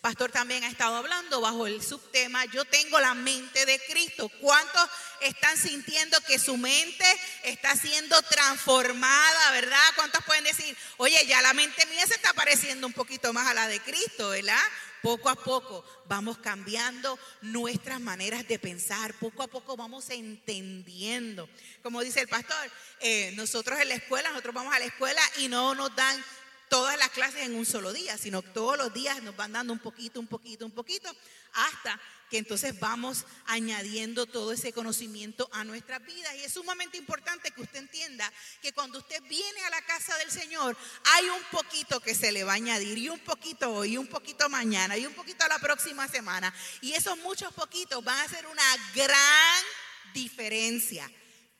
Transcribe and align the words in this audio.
Pastor 0.00 0.30
también 0.30 0.64
ha 0.64 0.68
estado 0.68 0.96
hablando 0.96 1.40
bajo 1.40 1.66
el 1.66 1.82
subtema 1.82 2.44
Yo 2.46 2.64
tengo 2.64 2.98
la 3.00 3.14
mente 3.14 3.66
de 3.66 3.80
Cristo. 3.88 4.28
¿Cuántos 4.40 4.88
están 5.20 5.56
sintiendo 5.56 6.20
que 6.22 6.38
su 6.38 6.56
mente 6.56 7.04
está 7.44 7.74
siendo 7.76 8.20
transformada, 8.22 9.50
verdad? 9.52 9.82
¿Cuántos 9.94 10.24
pueden 10.24 10.44
decir, 10.44 10.76
oye, 10.98 11.24
ya 11.26 11.42
la 11.42 11.54
mente 11.54 11.86
mía 11.86 12.06
se 12.06 12.14
está 12.14 12.32
pareciendo 12.32 12.86
un 12.86 12.92
poquito 12.92 13.32
más 13.32 13.46
a 13.46 13.54
la 13.54 13.68
de 13.68 13.80
Cristo, 13.80 14.30
verdad? 14.30 14.62
Poco 15.02 15.28
a 15.28 15.36
poco 15.36 15.84
vamos 16.06 16.38
cambiando 16.38 17.18
nuestras 17.40 18.00
maneras 18.00 18.48
de 18.48 18.58
pensar, 18.58 19.14
poco 19.14 19.42
a 19.42 19.46
poco 19.46 19.76
vamos 19.76 20.10
entendiendo. 20.10 21.48
Como 21.82 22.00
dice 22.02 22.20
el 22.20 22.28
pastor, 22.28 22.70
eh, 23.00 23.32
nosotros 23.36 23.78
en 23.78 23.88
la 23.88 23.94
escuela, 23.94 24.30
nosotros 24.30 24.54
vamos 24.54 24.74
a 24.74 24.78
la 24.78 24.86
escuela 24.86 25.20
y 25.38 25.48
no 25.48 25.74
nos 25.74 25.94
dan 25.94 26.24
todas 26.68 26.98
las 26.98 27.10
clases 27.10 27.42
en 27.42 27.54
un 27.54 27.66
solo 27.66 27.92
día, 27.92 28.18
sino 28.18 28.42
todos 28.42 28.76
los 28.76 28.92
días 28.92 29.22
nos 29.22 29.36
van 29.36 29.52
dando 29.52 29.72
un 29.72 29.78
poquito, 29.78 30.20
un 30.20 30.26
poquito, 30.26 30.64
un 30.64 30.72
poquito, 30.72 31.14
hasta 31.52 32.00
que 32.30 32.38
entonces 32.38 32.78
vamos 32.80 33.24
añadiendo 33.46 34.26
todo 34.26 34.52
ese 34.52 34.72
conocimiento 34.72 35.48
a 35.52 35.64
nuestras 35.64 36.04
vidas. 36.04 36.34
Y 36.36 36.40
es 36.40 36.52
sumamente 36.52 36.96
importante 36.96 37.50
que 37.52 37.62
usted 37.62 37.78
entienda 37.78 38.32
que 38.60 38.72
cuando 38.72 38.98
usted 38.98 39.22
viene 39.22 39.64
a 39.64 39.70
la 39.70 39.82
casa 39.82 40.16
del 40.18 40.30
Señor, 40.30 40.76
hay 41.04 41.28
un 41.28 41.42
poquito 41.52 42.00
que 42.00 42.14
se 42.14 42.32
le 42.32 42.44
va 42.44 42.52
a 42.52 42.56
añadir, 42.56 42.98
y 42.98 43.08
un 43.08 43.20
poquito 43.20 43.70
hoy, 43.70 43.94
y 43.94 43.96
un 43.96 44.08
poquito 44.08 44.48
mañana, 44.48 44.96
y 44.96 45.06
un 45.06 45.14
poquito 45.14 45.46
la 45.46 45.58
próxima 45.58 46.08
semana. 46.08 46.52
Y 46.80 46.92
esos 46.92 47.16
muchos 47.18 47.52
poquitos 47.54 48.02
van 48.02 48.18
a 48.18 48.24
hacer 48.24 48.46
una 48.46 48.76
gran 48.94 49.64
diferencia. 50.12 51.10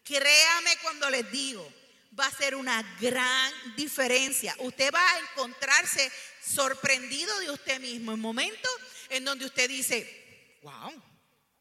Créame 0.02 0.76
cuando 0.82 1.10
les 1.10 1.30
digo 1.30 1.85
va 2.18 2.26
a 2.26 2.30
ser 2.30 2.54
una 2.54 2.82
gran 3.00 3.76
diferencia. 3.76 4.54
Usted 4.58 4.92
va 4.92 5.12
a 5.12 5.18
encontrarse 5.18 6.10
sorprendido 6.42 7.38
de 7.40 7.50
usted 7.50 7.80
mismo 7.80 8.12
en 8.12 8.20
momentos 8.20 8.70
en 9.10 9.24
donde 9.24 9.44
usted 9.44 9.68
dice, 9.68 10.58
wow, 10.62 10.92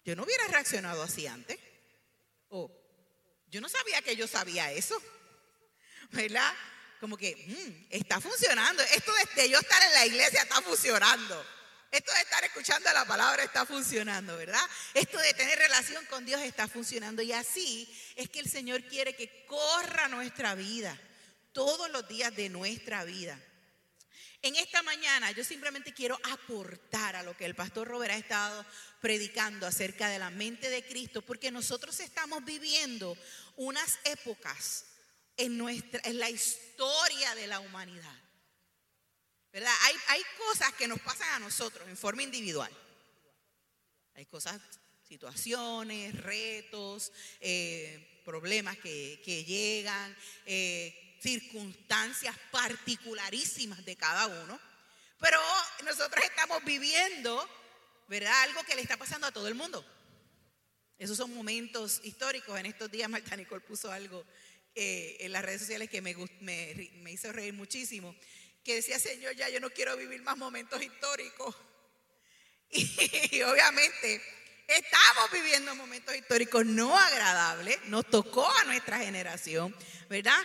yo 0.03 0.15
no 0.15 0.23
hubiera 0.23 0.47
reaccionado 0.47 1.03
así 1.03 1.27
antes. 1.27 1.59
O 2.49 2.71
yo 3.47 3.61
no 3.61 3.69
sabía 3.69 4.01
que 4.01 4.15
yo 4.15 4.27
sabía 4.27 4.71
eso. 4.71 5.01
¿Verdad? 6.11 6.53
Como 6.99 7.17
que 7.17 7.35
mm, 7.35 7.87
está 7.89 8.21
funcionando. 8.21 8.83
Esto 8.83 9.11
de 9.35 9.49
yo 9.49 9.59
estar 9.59 9.81
en 9.83 9.93
la 9.93 10.05
iglesia 10.05 10.43
está 10.43 10.61
funcionando. 10.61 11.45
Esto 11.95 12.11
de 12.11 12.19
estar 12.19 12.43
escuchando 12.43 12.91
la 12.91 13.05
palabra 13.05 13.41
está 13.41 13.65
funcionando, 13.65 14.35
¿verdad? 14.35 14.59
Esto 14.93 15.17
de 15.17 15.33
tener 15.33 15.57
relación 15.57 16.05
con 16.07 16.25
Dios 16.25 16.41
está 16.41 16.67
funcionando. 16.67 17.21
Y 17.21 17.31
así 17.31 17.89
es 18.17 18.29
que 18.29 18.41
el 18.41 18.49
Señor 18.49 18.83
quiere 18.83 19.15
que 19.15 19.45
corra 19.45 20.09
nuestra 20.09 20.55
vida, 20.55 20.99
todos 21.53 21.89
los 21.91 22.05
días 22.09 22.35
de 22.35 22.49
nuestra 22.49 23.05
vida. 23.05 23.39
En 24.41 24.57
esta 24.57 24.83
mañana 24.83 25.31
yo 25.31 25.45
simplemente 25.45 25.93
quiero 25.93 26.19
aportar 26.33 27.15
a 27.15 27.23
lo 27.23 27.37
que 27.37 27.45
el 27.45 27.55
pastor 27.55 27.87
Robert 27.87 28.13
ha 28.13 28.17
estado 28.17 28.65
predicando 28.99 29.65
acerca 29.65 30.09
de 30.09 30.19
la 30.19 30.29
mente 30.31 30.69
de 30.69 30.85
Cristo, 30.85 31.21
porque 31.21 31.49
nosotros 31.49 31.97
estamos 32.01 32.43
viviendo 32.43 33.17
unas 33.55 33.99
épocas 34.03 34.83
en, 35.37 35.57
nuestra, 35.57 36.01
en 36.03 36.19
la 36.19 36.29
historia 36.29 37.35
de 37.35 37.47
la 37.47 37.61
humanidad 37.61 38.24
Hay, 39.63 40.21
cosas 40.37 40.73
que 40.73 40.87
nos 40.87 40.99
pasan 40.99 41.29
a 41.29 41.39
nosotros 41.39 41.87
en 41.87 41.95
forma 41.95 42.23
individual. 42.23 42.71
Hay 44.15 44.25
cosas, 44.25 44.59
situaciones, 45.07 46.13
retos, 46.21 47.13
eh, 47.39 48.21
problemas 48.25 48.77
que, 48.77 49.45
llegan, 49.47 50.15
eh, 50.45 51.17
circunstancias 51.21 52.35
particularísimas 52.51 53.85
de 53.85 53.95
cada 53.95 54.27
uno. 54.27 54.59
Pero 55.19 55.39
nosotros 55.85 56.21
estamos 56.25 56.61
viviendo, 56.65 57.49
¿verdad? 58.09 58.43
Algo 58.43 58.61
que 58.63 58.75
le 58.75 58.81
está 58.81 58.97
pasando 58.97 59.27
a 59.27 59.31
todo 59.31 59.47
el 59.47 59.55
mundo. 59.55 59.85
Esos 60.97 61.15
son 61.15 61.33
momentos 61.33 62.01
históricos. 62.03 62.59
En 62.59 62.65
estos 62.65 62.91
días 62.91 63.09
Marta 63.09 63.37
Nicole 63.37 63.61
puso 63.61 63.89
algo 63.89 64.25
eh, 64.75 65.15
en 65.21 65.31
las 65.31 65.45
redes 65.45 65.61
sociales 65.61 65.89
que 65.89 66.01
me, 66.01 66.13
me, 66.41 66.91
me 66.95 67.11
hizo 67.13 67.31
reír 67.31 67.53
muchísimo 67.53 68.13
que 68.65 68.75
decía, 68.75 68.97
Señor, 68.97 69.35
ya 69.35 69.47
yo 69.47 69.59
no 69.59 69.69
quiero 69.69 69.95
vivir 69.95 70.23
más 70.23 70.35
momentos 70.35 70.81
históricos. 70.81 71.55
Y, 72.71 73.41
obviamente 73.43 74.21
estamos 74.67 75.31
viviendo 75.31 75.75
momentos 75.75 76.15
históricos 76.15 76.65
no 76.65 76.97
agradables, 76.97 77.79
nos 77.85 78.09
tocó 78.09 78.51
a 78.51 78.63
nuestra 78.63 78.97
generación, 78.97 79.73
¿verdad? 80.09 80.41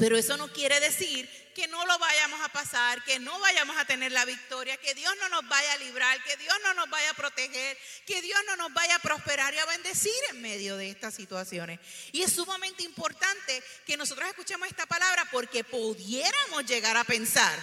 Pero 0.00 0.16
eso 0.16 0.38
no 0.38 0.50
quiere 0.50 0.80
decir 0.80 1.28
que 1.54 1.68
no 1.68 1.84
lo 1.84 1.98
vayamos 1.98 2.40
a 2.40 2.48
pasar, 2.48 3.04
que 3.04 3.18
no 3.18 3.38
vayamos 3.38 3.76
a 3.76 3.84
tener 3.84 4.10
la 4.12 4.24
victoria, 4.24 4.78
que 4.78 4.94
Dios 4.94 5.14
no 5.20 5.28
nos 5.28 5.46
vaya 5.46 5.74
a 5.74 5.76
librar, 5.76 6.24
que 6.24 6.38
Dios 6.38 6.56
no 6.62 6.72
nos 6.72 6.88
vaya 6.88 7.10
a 7.10 7.14
proteger, 7.14 7.76
que 8.06 8.22
Dios 8.22 8.40
no 8.46 8.56
nos 8.56 8.72
vaya 8.72 8.96
a 8.96 9.00
prosperar 9.00 9.52
y 9.52 9.58
a 9.58 9.66
bendecir 9.66 10.10
en 10.30 10.40
medio 10.40 10.78
de 10.78 10.88
estas 10.88 11.12
situaciones. 11.12 11.80
Y 12.12 12.22
es 12.22 12.32
sumamente 12.32 12.82
importante 12.82 13.62
que 13.84 13.98
nosotros 13.98 14.26
escuchemos 14.30 14.68
esta 14.68 14.86
palabra 14.86 15.28
porque 15.30 15.64
pudiéramos 15.64 16.64
llegar 16.64 16.96
a 16.96 17.04
pensar 17.04 17.62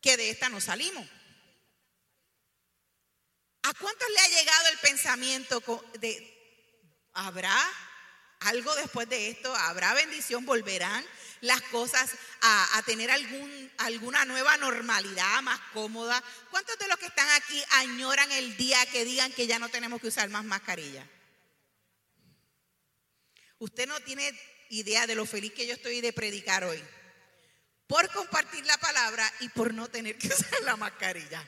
que 0.00 0.16
de 0.16 0.30
esta 0.30 0.48
no 0.48 0.60
salimos. 0.60 1.08
¿A 3.64 3.74
cuántos 3.74 4.08
le 4.10 4.20
ha 4.20 4.38
llegado 4.38 4.68
el 4.68 4.78
pensamiento 4.78 5.84
de, 5.98 7.08
¿habrá 7.14 7.58
algo 8.40 8.74
después 8.76 9.08
de 9.08 9.30
esto? 9.30 9.54
¿Habrá 9.54 9.94
bendición? 9.94 10.44
¿Volverán? 10.44 11.04
las 11.42 11.60
cosas 11.62 12.10
a, 12.42 12.82
tener 12.86 13.10
alguna 13.10 14.24
nueva 14.24 14.56
normalidad 14.56 15.42
más 15.42 15.60
cómoda. 15.72 16.22
¿Cuántos 16.50 16.78
de 16.78 16.88
los 16.88 16.98
que 16.98 17.06
están 17.06 17.28
aquí 17.30 17.62
añoran 17.72 18.30
el 18.32 18.56
día 18.56 18.84
que 18.86 19.04
digan 19.04 19.32
que 19.32 19.46
ya 19.46 19.58
no 19.58 19.68
tenemos 19.68 20.00
que 20.00 20.08
usar 20.08 20.28
más 20.28 20.44
mascarilla? 20.44 21.06
Usted 23.58 23.86
no 23.86 23.98
tiene 24.00 24.30
idea 24.70 25.06
de 25.06 25.14
lo 25.14 25.26
feliz 25.26 25.52
que 25.52 25.66
yo 25.66 25.74
estoy 25.74 26.00
de 26.00 26.12
predicar 26.12 26.64
hoy. 26.64 26.82
Por 27.86 28.10
compartir 28.10 28.66
la 28.66 28.76
palabra 28.78 29.32
y 29.40 29.48
por 29.50 29.72
no 29.72 29.88
tener 29.88 30.18
que 30.18 30.28
usar 30.34 30.62
la 30.62 30.76
mascarilla. 30.76 31.46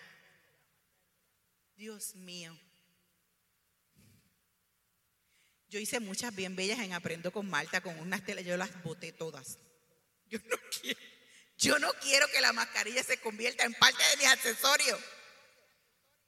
Dios 1.76 2.14
mío. 2.14 2.58
Yo 5.68 5.78
hice 5.78 6.00
muchas 6.00 6.34
bien 6.34 6.56
bellas 6.56 6.78
en 6.78 6.94
Aprendo 6.94 7.30
con 7.30 7.48
Malta, 7.48 7.82
con 7.82 7.98
unas 7.98 8.24
telas, 8.24 8.44
yo 8.44 8.56
las 8.56 8.82
boté 8.82 9.12
todas. 9.12 9.58
Yo 10.30 10.38
no 10.44 10.56
quiero, 10.80 11.00
yo 11.58 11.78
no 11.78 11.92
quiero 11.94 12.26
que 12.28 12.40
la 12.40 12.52
mascarilla 12.52 13.02
se 13.02 13.18
convierta 13.18 13.64
en 13.64 13.74
parte 13.74 14.02
de 14.02 14.16
mis 14.16 14.26
accesorios. 14.26 15.00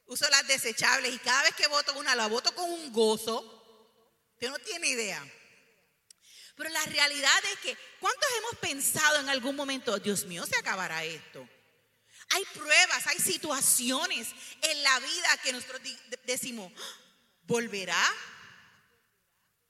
Uso 0.07 0.29
las 0.29 0.47
desechables 0.47 1.15
y 1.15 1.19
cada 1.19 1.43
vez 1.45 1.55
que 1.55 1.69
voto 1.69 1.99
una 1.99 2.15
la 2.15 2.27
voto 2.27 2.55
con 2.55 2.71
un 2.71 2.93
gozo. 2.93 3.57
Usted 4.33 4.49
no 4.49 4.59
tiene 4.59 4.89
idea. 4.89 5.25
Pero 6.57 6.69
la 6.71 6.85
realidad 6.85 7.45
es 7.53 7.59
que, 7.61 7.77
¿cuántos 8.01 8.29
hemos 8.39 8.57
pensado 8.57 9.21
en 9.21 9.29
algún 9.31 9.57
momento, 9.57 9.99
Dios 9.99 10.27
mío, 10.27 10.45
se 10.45 10.57
acabará 10.59 11.05
esto? 11.05 11.49
Hay 12.31 12.45
pruebas, 12.53 13.07
hay 13.07 13.19
situaciones 13.19 14.29
en 14.63 14.83
la 14.83 14.99
vida 14.99 15.39
que 15.43 15.53
nosotros 15.53 15.81
decimos, 16.27 16.73
¿volverá 17.43 18.05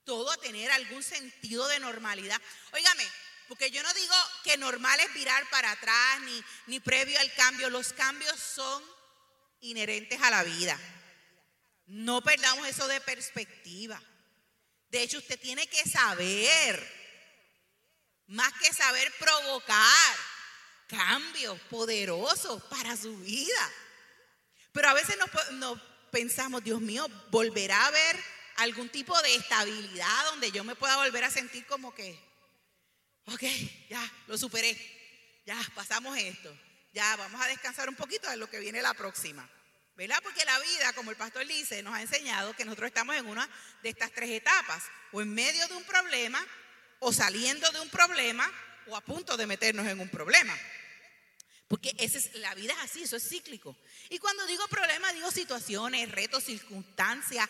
todo 0.04 0.30
a 0.30 0.36
tener 0.36 0.70
algún 0.70 1.02
sentido 1.02 1.66
de 1.68 1.80
normalidad? 1.80 2.40
Óigame, 2.72 3.06
porque 3.48 3.70
yo 3.70 3.82
no 3.82 3.92
digo 3.94 4.14
que 4.44 4.56
normal 4.56 4.98
es 5.00 5.12
virar 5.14 5.48
para 5.50 5.72
atrás 5.72 6.20
ni, 6.22 6.44
ni 6.66 6.80
previo 6.80 7.18
al 7.18 7.32
cambio. 7.34 7.70
Los 7.70 7.92
cambios 7.92 8.38
son 8.38 8.82
inherentes 9.60 10.20
a 10.22 10.30
la 10.30 10.42
vida. 10.42 10.78
No 11.86 12.22
perdamos 12.22 12.66
eso 12.68 12.86
de 12.86 13.00
perspectiva. 13.00 14.00
De 14.90 15.02
hecho, 15.02 15.18
usted 15.18 15.38
tiene 15.40 15.66
que 15.66 15.88
saber. 15.88 17.00
más 18.26 18.52
que 18.54 18.72
saber 18.72 19.12
provocar 19.18 20.16
cambios 20.86 21.60
poderosos 21.62 22.62
para 22.64 22.96
su 22.96 23.16
vida. 23.18 23.72
Pero 24.72 24.88
a 24.88 24.94
veces 24.94 25.16
nos, 25.52 25.80
pensamos, 26.10 26.62
Dios 26.62 26.80
mío, 26.80 27.08
¿volverá 27.30 27.76
a 27.82 27.86
haber 27.86 28.24
algún 28.60 28.88
tipo 28.88 29.20
de 29.22 29.34
estabilidad 29.34 30.24
donde 30.30 30.52
yo 30.52 30.64
me 30.64 30.74
pueda 30.76 30.96
volver 30.96 31.24
a 31.24 31.30
sentir 31.30 31.66
como 31.66 31.94
que, 31.94 32.18
ok, 33.26 33.42
ya, 33.88 34.12
lo 34.26 34.36
superé, 34.36 34.76
ya, 35.46 35.58
pasamos 35.74 36.16
esto, 36.18 36.54
ya, 36.92 37.16
vamos 37.16 37.40
a 37.40 37.48
descansar 37.48 37.88
un 37.88 37.96
poquito 37.96 38.28
de 38.28 38.36
lo 38.36 38.50
que 38.50 38.60
viene 38.60 38.82
la 38.82 38.94
próxima? 38.94 39.48
¿verdad? 39.96 40.20
Porque 40.22 40.44
la 40.46 40.58
vida, 40.60 40.92
como 40.94 41.10
el 41.10 41.16
pastor 41.18 41.46
dice, 41.46 41.82
nos 41.82 41.94
ha 41.94 42.00
enseñado 42.00 42.56
que 42.56 42.64
nosotros 42.64 42.88
estamos 42.88 43.16
en 43.16 43.26
una 43.26 43.46
de 43.82 43.90
estas 43.90 44.10
tres 44.12 44.30
etapas, 44.30 44.84
o 45.12 45.20
en 45.20 45.34
medio 45.34 45.68
de 45.68 45.74
un 45.74 45.84
problema, 45.84 46.42
o 47.00 47.12
saliendo 47.12 47.70
de 47.70 47.80
un 47.80 47.90
problema, 47.90 48.50
o 48.86 48.96
a 48.96 49.02
punto 49.02 49.36
de 49.36 49.46
meternos 49.46 49.86
en 49.86 50.00
un 50.00 50.08
problema. 50.08 50.56
Porque 51.68 51.94
esa 51.98 52.16
es, 52.16 52.34
la 52.36 52.54
vida 52.54 52.72
es 52.72 52.78
así, 52.78 53.02
eso 53.02 53.16
es 53.16 53.28
cíclico. 53.28 53.76
Y 54.08 54.18
cuando 54.18 54.46
digo 54.46 54.66
problema, 54.68 55.12
digo 55.12 55.30
situaciones, 55.30 56.10
retos, 56.10 56.44
circunstancias, 56.44 57.46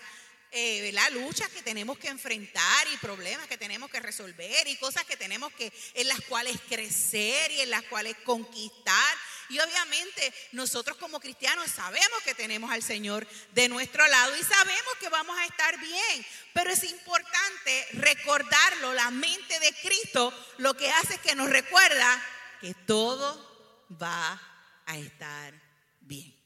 eh, 0.52 0.93
luchas 1.12 1.49
que 1.49 1.62
tenemos 1.62 1.99
que 1.99 2.08
enfrentar 2.08 2.87
y 2.93 2.97
problemas 2.99 3.47
que 3.47 3.56
tenemos 3.56 3.91
que 3.91 4.00
resolver 4.00 4.67
y 4.67 4.76
cosas 4.76 5.05
que 5.05 5.17
tenemos 5.17 5.52
que 5.52 5.73
en 5.94 6.08
las 6.08 6.20
cuales 6.23 6.56
crecer 6.69 7.50
y 7.52 7.61
en 7.61 7.70
las 7.70 7.82
cuales 7.85 8.17
conquistar. 8.25 9.17
Y 9.49 9.58
obviamente 9.58 10.32
nosotros 10.52 10.97
como 10.97 11.20
cristianos 11.20 11.70
sabemos 11.70 12.23
que 12.25 12.35
tenemos 12.35 12.70
al 12.70 12.82
Señor 12.82 13.26
de 13.52 13.69
nuestro 13.69 14.06
lado 14.06 14.37
y 14.37 14.43
sabemos 14.43 14.94
que 15.00 15.08
vamos 15.08 15.37
a 15.38 15.47
estar 15.47 15.79
bien. 15.79 16.26
Pero 16.53 16.70
es 16.70 16.85
importante 16.85 17.87
recordarlo, 17.93 18.93
la 18.94 19.11
mente 19.11 19.58
de 19.61 19.75
Cristo 19.82 20.32
lo 20.58 20.75
que 20.75 20.91
hace 20.91 21.14
es 21.14 21.20
que 21.20 21.35
nos 21.35 21.50
recuerda 21.50 22.23
que 22.61 22.75
todo 22.75 23.88
va 24.00 24.41
a 24.87 24.99
estar 24.99 25.55
bien. 26.00 26.37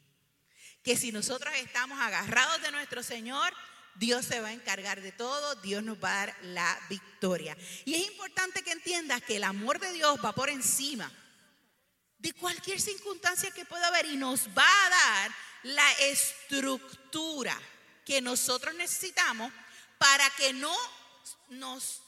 Que 0.83 0.97
si 0.97 1.13
nosotros 1.13 1.55
estamos 1.57 1.99
agarrados 2.01 2.61
de 2.63 2.71
nuestro 2.71 3.03
Señor, 3.03 3.55
Dios 3.97 4.27
se 4.27 4.41
va 4.41 4.49
a 4.49 4.53
encargar 4.53 5.01
de 5.01 5.13
todo, 5.13 5.55
Dios 5.57 5.83
nos 5.83 6.03
va 6.03 6.11
a 6.11 6.27
dar 6.27 6.37
la 6.43 6.81
victoria. 6.89 7.57
Y 7.85 7.95
es 7.95 8.07
importante 8.07 8.63
que 8.63 8.73
entiendas 8.73 9.23
que 9.23 9.37
el 9.37 9.45
amor 9.45 9.79
de 9.79 9.93
Dios 9.93 10.19
va 10.25 10.33
por 10.33 10.51
encima 10.51 11.11
de 12.19 12.33
cualquier 12.33 12.81
circunstancia 12.81 13.51
que 13.51 13.67
pueda 13.67 13.89
haber 13.89 14.07
y 14.07 14.17
nos 14.17 14.49
va 14.49 14.67
a 14.87 14.91
dar 14.91 15.35
la 15.65 15.93
estructura 15.93 17.57
que 18.05 18.21
nosotros 18.21 18.75
necesitamos 18.75 19.53
para 19.99 20.29
que 20.31 20.53
no 20.53 20.75
nos 21.51 22.01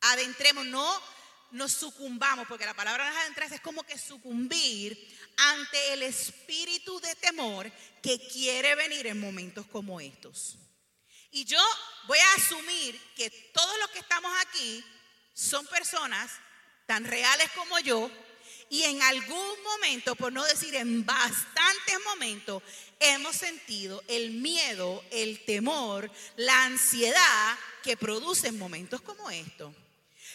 adentremos, 0.00 0.66
no 0.66 1.02
nos 1.52 1.72
sucumbamos, 1.72 2.46
porque 2.48 2.66
la 2.66 2.74
palabra 2.74 3.08
nos 3.08 3.18
adentrarse 3.18 3.56
es 3.56 3.60
como 3.60 3.82
que 3.82 3.98
sucumbir 3.98 4.98
ante 5.36 5.92
el 5.92 6.02
espíritu 6.02 7.00
de 7.00 7.14
temor 7.16 7.70
que 8.02 8.18
quiere 8.28 8.74
venir 8.74 9.06
en 9.06 9.20
momentos 9.20 9.66
como 9.66 10.00
estos. 10.00 10.58
Y 11.36 11.44
yo 11.44 11.60
voy 12.06 12.18
a 12.18 12.34
asumir 12.40 12.98
que 13.14 13.28
todos 13.52 13.78
los 13.80 13.90
que 13.90 13.98
estamos 13.98 14.32
aquí 14.40 14.82
son 15.34 15.66
personas 15.66 16.30
tan 16.86 17.04
reales 17.04 17.50
como 17.54 17.78
yo 17.80 18.10
y 18.70 18.84
en 18.84 19.02
algún 19.02 19.62
momento, 19.62 20.16
por 20.16 20.32
no 20.32 20.42
decir 20.44 20.74
en 20.76 21.04
bastantes 21.04 21.98
momentos, 22.06 22.62
hemos 23.00 23.36
sentido 23.36 24.02
el 24.08 24.30
miedo, 24.30 25.04
el 25.10 25.44
temor, 25.44 26.10
la 26.36 26.64
ansiedad 26.64 27.58
que 27.82 27.98
producen 27.98 28.58
momentos 28.58 29.02
como 29.02 29.30
estos. 29.30 29.74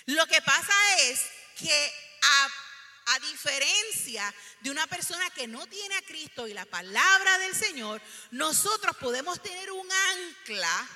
Lo 0.05 0.27
que 0.27 0.39
pasa 0.43 0.73
es 0.99 1.19
que 1.57 1.93
a, 2.21 2.47
a, 3.05 3.19
diferencia 3.19 4.33
de 4.61 4.71
una 4.71 4.87
persona 4.87 5.29
que 5.31 5.47
no 5.47 5.65
tiene 5.67 5.95
a 5.95 6.01
Cristo 6.01 6.47
y 6.47 6.53
la 6.53 6.65
palabra 6.65 7.37
del 7.39 7.55
Señor, 7.55 8.01
nosotros 8.31 8.95
podemos 8.97 9.41
tener 9.41 9.71
un 9.71 9.87
ancla 9.91 10.89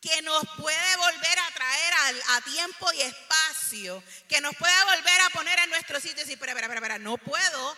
que 0.00 0.20
nos 0.22 0.44
puede 0.58 0.96
volver 0.96 1.38
a 1.38 1.54
traer 1.54 1.94
a, 2.28 2.40
tiempo 2.42 2.92
y 2.92 3.00
espacio, 3.00 4.02
que 4.28 4.40
nos 4.40 4.54
puede 4.56 4.84
volver 4.84 5.20
a 5.22 5.30
poner 5.30 5.58
en 5.60 5.70
nuestro 5.70 5.98
sitio 5.98 6.16
y 6.16 6.20
decir, 6.20 6.34
espera, 6.34 6.52
espera, 6.52 6.74
espera, 6.74 6.98
no 6.98 7.16
puedo 7.16 7.76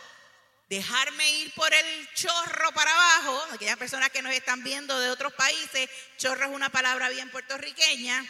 dejarme 0.68 1.30
ir 1.30 1.54
por 1.54 1.72
el 1.72 2.08
chorro 2.14 2.72
para 2.72 2.92
abajo. 2.92 3.46
Aquellas 3.52 3.76
personas 3.76 4.10
que 4.10 4.22
nos 4.22 4.32
están 4.32 4.64
viendo 4.64 4.98
de 4.98 5.10
otros 5.10 5.32
países, 5.34 5.88
chorro 6.16 6.46
es 6.46 6.50
una 6.50 6.70
palabra 6.70 7.08
bien 7.10 7.30
puertorriqueña. 7.30 8.24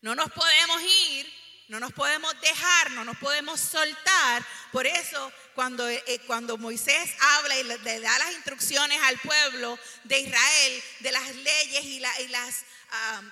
No 0.00 0.14
nos 0.14 0.30
podemos 0.30 0.82
ir 0.82 1.32
no 1.68 1.78
nos 1.78 1.92
podemos 1.92 2.34
dejar, 2.40 2.90
no 2.92 3.04
nos 3.04 3.16
podemos 3.18 3.60
soltar. 3.60 4.44
Por 4.72 4.86
eso 4.86 5.32
cuando, 5.54 5.88
eh, 5.88 6.20
cuando 6.26 6.56
Moisés 6.56 7.10
habla 7.20 7.56
y 7.58 7.62
le, 7.64 8.00
da 8.00 8.18
las 8.18 8.32
instrucciones 8.32 8.98
al 9.02 9.18
pueblo 9.18 9.78
de 10.04 10.18
Israel 10.18 10.82
de 11.00 11.12
las 11.12 11.34
leyes 11.36 11.84
y, 11.84 12.00
las, 12.00 12.64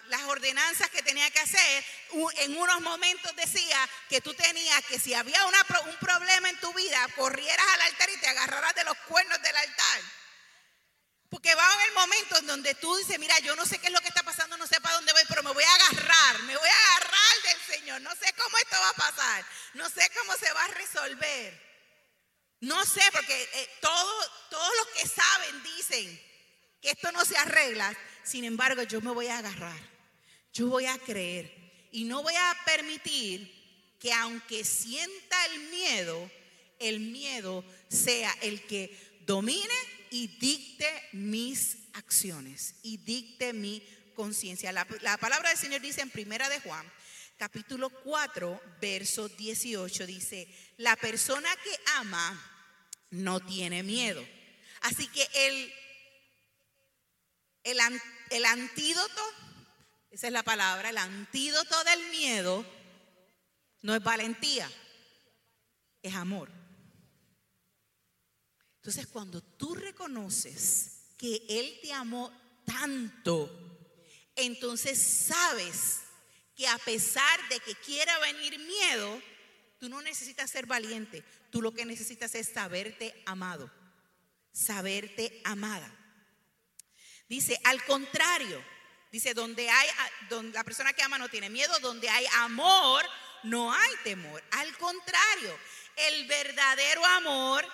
las 0.09 0.23
ordenanzas 0.25 0.91
que 0.91 1.03
tenía 1.03 1.31
que 1.31 1.41
hacer, 1.41 1.85
en 2.39 2.57
unos 2.59 2.81
momentos 2.83 3.35
decía 3.37 3.79
que 4.11 4.21
tú 4.21 4.35
tenías 4.35 4.85
que 4.85 4.99
si 4.99 5.15
había 5.15 5.43
un 5.47 5.97
problema 5.99 6.51
en 6.51 6.61
tu 6.61 6.73
vida, 6.75 7.09
corrieras 7.17 7.67
al 7.75 7.81
altar 7.83 8.11
y 8.11 8.21
te 8.21 8.29
agarraras 8.29 8.75
de 8.75 8.85
los 8.85 8.97
cuernos 9.09 9.41
del 9.41 9.57
altar. 9.57 10.01
Porque 11.31 11.55
va 11.55 11.75
en 11.75 11.89
el 11.89 11.95
momento 11.95 12.39
en 12.39 12.47
donde 12.47 12.75
tú 12.77 12.95
dices, 12.97 13.19
mira, 13.19 13.37
yo 13.41 13.57
no 13.57 13.67
sé 13.67 13.79
qué 13.79 13.89
es 13.89 13.93
lo 13.93 14.01
que 14.01 14.09
está 14.09 14.23
pasando, 14.23 14.57
no 14.57 14.67
sé 14.67 14.81
para 14.81 14.95
dónde 14.97 15.13
voy, 15.13 15.23
pero 15.29 15.43
me 15.43 15.53
voy 15.53 15.65
a 15.65 15.75
agarrar, 15.75 16.43
me 16.43 16.57
voy 16.57 16.69
a 16.69 16.97
agarrar 16.97 17.43
del 17.45 17.77
Señor. 17.77 18.01
No 18.03 18.11
sé 18.13 18.33
cómo 18.37 18.57
esto 18.59 18.77
va 18.81 18.91
a 18.91 18.93
pasar, 18.95 19.47
no 19.75 19.89
sé 19.91 20.09
cómo 20.19 20.37
se 20.37 20.53
va 20.53 20.65
a 20.65 20.69
resolver. 20.69 21.67
No 22.61 22.85
sé, 22.87 23.03
porque 23.13 23.43
eh, 23.43 23.71
todos 23.81 24.31
los 24.51 24.87
que 24.95 25.09
saben 25.09 25.63
dicen 25.63 26.23
que 26.81 26.91
esto 26.91 27.11
no 27.13 27.25
se 27.25 27.37
arregla. 27.37 27.97
Sin 28.23 28.45
embargo, 28.45 28.83
yo 28.85 29.01
me 29.01 29.11
voy 29.11 29.27
a 29.27 29.39
agarrar, 29.39 29.81
yo 30.53 30.69
voy 30.69 30.87
a 30.87 30.99
creer 30.99 31.89
y 31.93 32.05
no 32.05 32.23
voy 32.23 32.35
a 32.35 32.57
permitir 32.65 33.97
que 34.01 34.13
aunque 34.13 34.65
sienta 34.65 35.47
el 35.47 35.61
miedo, 35.71 36.31
el 36.79 37.01
miedo 37.01 37.65
sea 37.89 38.37
el 38.43 38.67
que 38.67 39.17
domine 39.27 39.96
y 40.11 40.29
dicte 40.39 40.87
mis 41.13 41.79
acciones 41.95 42.75
y 42.83 42.99
dicte 42.99 43.53
mi 43.53 43.83
conciencia. 44.15 44.73
La, 44.73 44.85
palabra 45.19 45.51
del 45.51 45.59
Señor 45.59 45.81
dice 45.81 46.01
en 46.01 46.11
Primera 46.11 46.49
de 46.49 46.61
Juan, 46.61 46.91
capítulo 47.37 47.91
4, 47.91 48.61
verso 48.81 49.29
18, 49.29 50.07
dice, 50.07 50.49
la 50.79 50.97
persona 50.97 51.49
que 51.63 51.79
ama 51.97 52.53
no 53.11 53.41
tiene 53.41 53.83
miedo. 53.83 54.27
Así 54.81 55.07
que 55.09 55.29
el, 55.35 55.73
el, 57.65 57.79
el 58.31 58.45
antídoto, 58.45 59.23
esa 60.11 60.27
es 60.27 60.33
la 60.33 60.43
palabra, 60.43 60.91
el 60.91 60.99
antídoto 60.99 61.85
del 61.85 62.11
miedo 62.11 62.67
no 63.83 63.95
es 63.95 64.03
valentía, 64.03 64.71
es 66.03 66.15
amor. 66.15 66.66
Entonces, 68.87 69.09
cuando 69.09 69.41
tú 69.41 69.75
reconoces 69.75 71.01
que 71.19 71.43
Él 71.49 71.77
te 71.83 71.93
amó 71.93 72.33
tanto, 72.65 73.51
entonces 74.37 74.97
sabes 75.03 76.03
que 76.55 76.69
a 76.69 76.79
pesar 76.79 77.49
de 77.49 77.59
que 77.59 77.75
quiera 77.75 78.17
venir 78.21 78.57
miedo, 78.61 79.21
tú 79.81 79.89
no 79.89 80.01
necesitas 80.03 80.53
ser 80.53 80.67
valiente. 80.67 81.25
Tú 81.51 81.63
lo 81.63 81.75
que 81.75 81.85
necesitas 81.85 82.37
es 82.37 82.51
saberte 82.51 83.21
amado, 83.27 83.69
saberte 84.53 85.41
amada. 85.43 85.93
Dice, 87.29 87.59
al 87.65 87.85
contrario, 87.87 88.65
dice, 89.11 89.35
donde 89.35 89.69
hay, 89.69 89.89
donde 90.29 90.53
la 90.53 90.63
persona 90.63 90.93
que 90.93 91.03
ama 91.03 91.19
no 91.19 91.29
tiene 91.29 91.51
miedo, 91.51 91.77
donde 91.81 92.09
hay 92.09 92.25
amor, 92.35 93.05
no 93.43 93.73
hay 93.73 93.93
temor. 94.05 94.41
Al 94.53 94.79
contrario, 94.79 95.59
el 95.97 96.29
verdadero 96.29 97.05
amor 97.05 97.67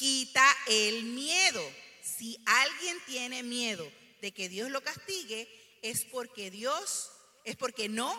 quita 0.00 0.56
el 0.66 1.02
miedo. 1.04 1.62
Si 2.02 2.42
alguien 2.46 2.98
tiene 3.04 3.42
miedo 3.42 3.86
de 4.22 4.32
que 4.32 4.48
Dios 4.48 4.70
lo 4.70 4.82
castigue, 4.82 5.46
es 5.82 6.06
porque 6.06 6.50
Dios, 6.50 7.12
es 7.44 7.54
porque 7.56 7.90
no 7.90 8.10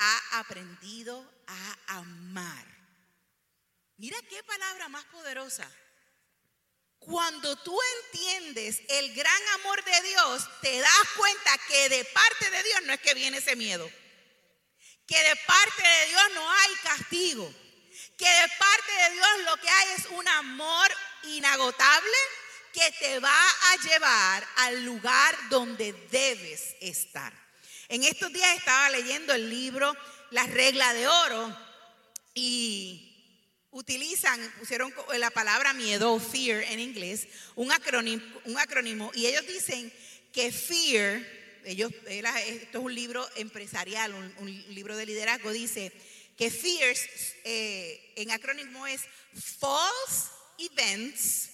ha 0.00 0.40
aprendido 0.40 1.24
a 1.46 1.78
amar. 1.98 2.66
Mira 3.98 4.18
qué 4.28 4.42
palabra 4.42 4.88
más 4.88 5.04
poderosa. 5.06 5.70
Cuando 6.98 7.54
tú 7.62 7.78
entiendes 8.04 8.82
el 8.88 9.14
gran 9.14 9.48
amor 9.60 9.84
de 9.84 10.08
Dios, 10.08 10.48
te 10.60 10.80
das 10.80 11.08
cuenta 11.16 11.56
que 11.68 11.88
de 11.88 12.04
parte 12.06 12.50
de 12.50 12.62
Dios 12.64 12.82
no 12.82 12.92
es 12.92 13.00
que 13.00 13.14
viene 13.14 13.38
ese 13.38 13.54
miedo. 13.54 13.88
Que 15.06 15.22
de 15.22 15.36
parte 15.46 15.82
de 15.82 16.06
Dios 16.08 16.22
no 16.34 16.50
hay 16.50 16.74
castigo. 16.82 17.54
Que 18.16 18.28
de 18.28 18.48
parte 18.58 18.92
de 18.92 19.10
Dios 19.12 19.28
lo 19.44 19.56
que 19.58 19.70
hay 19.70 19.88
es 19.96 20.06
un 20.06 20.26
amor 20.28 20.90
inagotable 21.24 22.16
que 22.72 22.90
te 22.98 23.18
va 23.18 23.50
a 23.50 23.76
llevar 23.88 24.46
al 24.56 24.84
lugar 24.84 25.36
donde 25.50 25.92
debes 26.10 26.76
estar. 26.80 27.32
En 27.88 28.04
estos 28.04 28.32
días 28.32 28.56
estaba 28.56 28.90
leyendo 28.90 29.32
el 29.32 29.48
libro 29.48 29.96
La 30.30 30.44
regla 30.44 30.92
de 30.92 31.08
oro 31.08 31.68
utilizan, 33.70 34.40
pusieron 34.58 34.92
la 35.18 35.30
palabra 35.30 35.72
miedo, 35.72 36.18
fear 36.20 36.62
en 36.64 36.80
inglés, 36.80 37.26
un 37.56 37.72
acrónimo, 37.72 38.22
un 38.44 38.58
acrónimo 38.58 39.10
y 39.14 39.26
ellos 39.26 39.46
dicen 39.46 39.92
que 40.32 40.52
fear, 40.52 41.20
ellos, 41.64 41.92
esto 42.06 42.78
es 42.78 42.84
un 42.84 42.94
libro 42.94 43.28
empresarial, 43.36 44.14
un, 44.14 44.64
libro 44.74 44.96
de 44.96 45.06
liderazgo, 45.06 45.52
dice 45.52 45.92
que 46.36 46.50
fear 46.50 46.94
eh, 47.44 48.12
en 48.16 48.30
acrónimo 48.30 48.86
es 48.86 49.02
false 49.34 50.37
events 50.58 51.50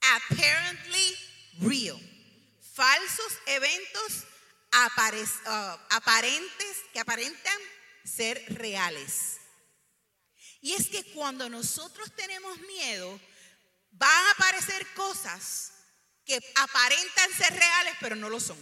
apparently 0.00 1.16
real. 1.60 1.98
Falsos 2.74 3.38
eventos 3.46 4.24
uh, 4.72 5.78
aparentes 5.90 6.76
que 6.92 7.00
aparentan 7.00 7.58
ser 8.04 8.42
reales. 8.48 9.38
Y 10.60 10.72
es 10.72 10.88
que 10.88 11.04
cuando 11.12 11.48
nosotros 11.48 12.12
tenemos 12.14 12.58
miedo, 12.60 13.20
van 13.92 14.26
a 14.26 14.30
aparecer 14.32 14.86
cosas 14.94 15.72
que 16.24 16.38
aparentan 16.56 17.32
ser 17.32 17.54
reales, 17.54 17.94
pero 18.00 18.16
no 18.16 18.28
lo 18.28 18.40
son. 18.40 18.58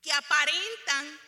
Que 0.00 0.12
aparentan 0.12 1.20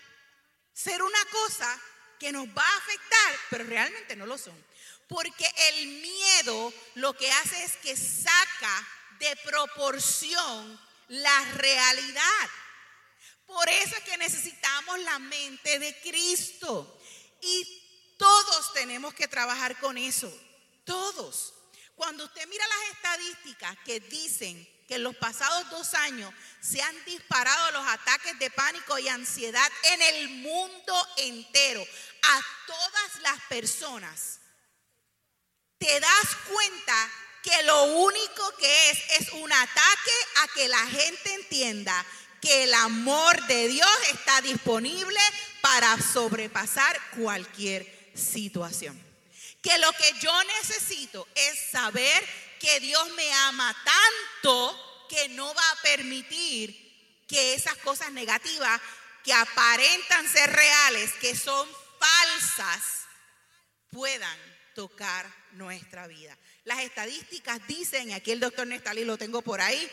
ser 0.72 1.02
una 1.02 1.24
cosa 1.32 1.80
que 2.18 2.32
nos 2.32 2.46
va 2.48 2.62
a 2.62 2.76
afectar, 2.78 3.34
pero 3.50 3.64
realmente 3.64 4.14
no 4.16 4.26
lo 4.26 4.38
son. 4.38 4.67
Porque 5.08 5.50
el 5.70 5.86
miedo 5.86 6.72
lo 6.94 7.14
que 7.14 7.30
hace 7.32 7.64
es 7.64 7.76
que 7.78 7.96
saca 7.96 8.88
de 9.18 9.34
proporción 9.36 10.80
la 11.08 11.44
realidad. 11.52 12.50
Por 13.46 13.68
eso 13.68 13.96
es 13.96 14.02
que 14.02 14.18
necesitamos 14.18 14.98
la 15.00 15.18
mente 15.18 15.78
de 15.78 15.98
Cristo. 16.00 17.00
Y 17.40 18.14
todos 18.18 18.72
tenemos 18.74 19.14
que 19.14 19.28
trabajar 19.28 19.78
con 19.78 19.96
eso. 19.96 20.30
Todos. 20.84 21.54
Cuando 21.94 22.24
usted 22.24 22.46
mira 22.46 22.64
las 22.66 22.96
estadísticas 22.96 23.76
que 23.84 24.00
dicen 24.00 24.68
que 24.86 24.96
en 24.96 25.02
los 25.02 25.16
pasados 25.16 25.68
dos 25.70 25.94
años 25.94 26.32
se 26.60 26.80
han 26.80 27.04
disparado 27.04 27.72
los 27.72 27.86
ataques 27.86 28.38
de 28.38 28.50
pánico 28.50 28.98
y 28.98 29.08
ansiedad 29.08 29.70
en 29.82 30.02
el 30.02 30.28
mundo 30.28 31.08
entero 31.16 31.84
a 32.22 32.40
todas 32.66 33.22
las 33.22 33.40
personas, 33.48 34.37
que 37.48 37.62
lo 37.62 37.84
único 37.84 38.56
que 38.58 38.90
es 38.90 38.98
es 39.20 39.32
un 39.32 39.50
ataque 39.52 40.10
a 40.42 40.48
que 40.48 40.68
la 40.68 40.86
gente 40.86 41.34
entienda 41.34 42.04
que 42.40 42.64
el 42.64 42.74
amor 42.74 43.46
de 43.46 43.68
Dios 43.68 43.90
está 44.12 44.40
disponible 44.42 45.18
para 45.60 46.00
sobrepasar 46.00 46.98
cualquier 47.16 48.12
situación. 48.14 48.98
Que 49.62 49.78
lo 49.78 49.92
que 49.92 50.12
yo 50.20 50.32
necesito 50.60 51.26
es 51.34 51.70
saber 51.70 52.24
que 52.60 52.80
Dios 52.80 53.08
me 53.14 53.32
ama 53.32 53.74
tanto 53.84 55.06
que 55.08 55.28
no 55.30 55.52
va 55.54 55.70
a 55.70 55.82
permitir 55.82 57.24
que 57.26 57.54
esas 57.54 57.76
cosas 57.78 58.12
negativas 58.12 58.80
que 59.24 59.32
aparentan 59.32 60.28
ser 60.28 60.52
reales, 60.52 61.12
que 61.14 61.34
son 61.34 61.68
falsas, 61.98 62.82
puedan 63.90 64.57
tocar 64.78 65.26
nuestra 65.54 66.06
vida. 66.06 66.38
Las 66.62 66.78
estadísticas 66.82 67.58
dicen, 67.66 68.12
aquí 68.12 68.30
el 68.30 68.38
doctor 68.38 68.64
Nestalí 68.64 69.04
lo 69.04 69.18
tengo 69.18 69.42
por 69.42 69.60
ahí, 69.60 69.90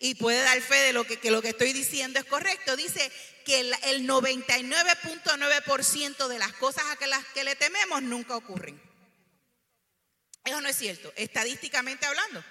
y 0.00 0.14
puede 0.14 0.40
dar 0.40 0.58
fe 0.62 0.76
de 0.76 0.94
lo 0.94 1.04
que, 1.04 1.18
que 1.18 1.30
lo 1.30 1.42
que 1.42 1.50
estoy 1.50 1.74
diciendo 1.74 2.18
es 2.18 2.24
correcto, 2.24 2.74
dice 2.74 3.12
que 3.44 3.60
el, 3.60 4.08
99.9% 4.08 6.28
de 6.28 6.38
las 6.38 6.54
cosas 6.54 6.82
a 6.98 7.06
las 7.08 7.22
que 7.34 7.44
le 7.44 7.56
tememos 7.56 8.02
nunca 8.02 8.34
ocurren. 8.34 8.80
Eso 10.42 10.62
no 10.62 10.68
es 10.70 10.76
cierto, 10.76 11.12
estadísticamente 11.14 12.06
hablando. 12.06 12.42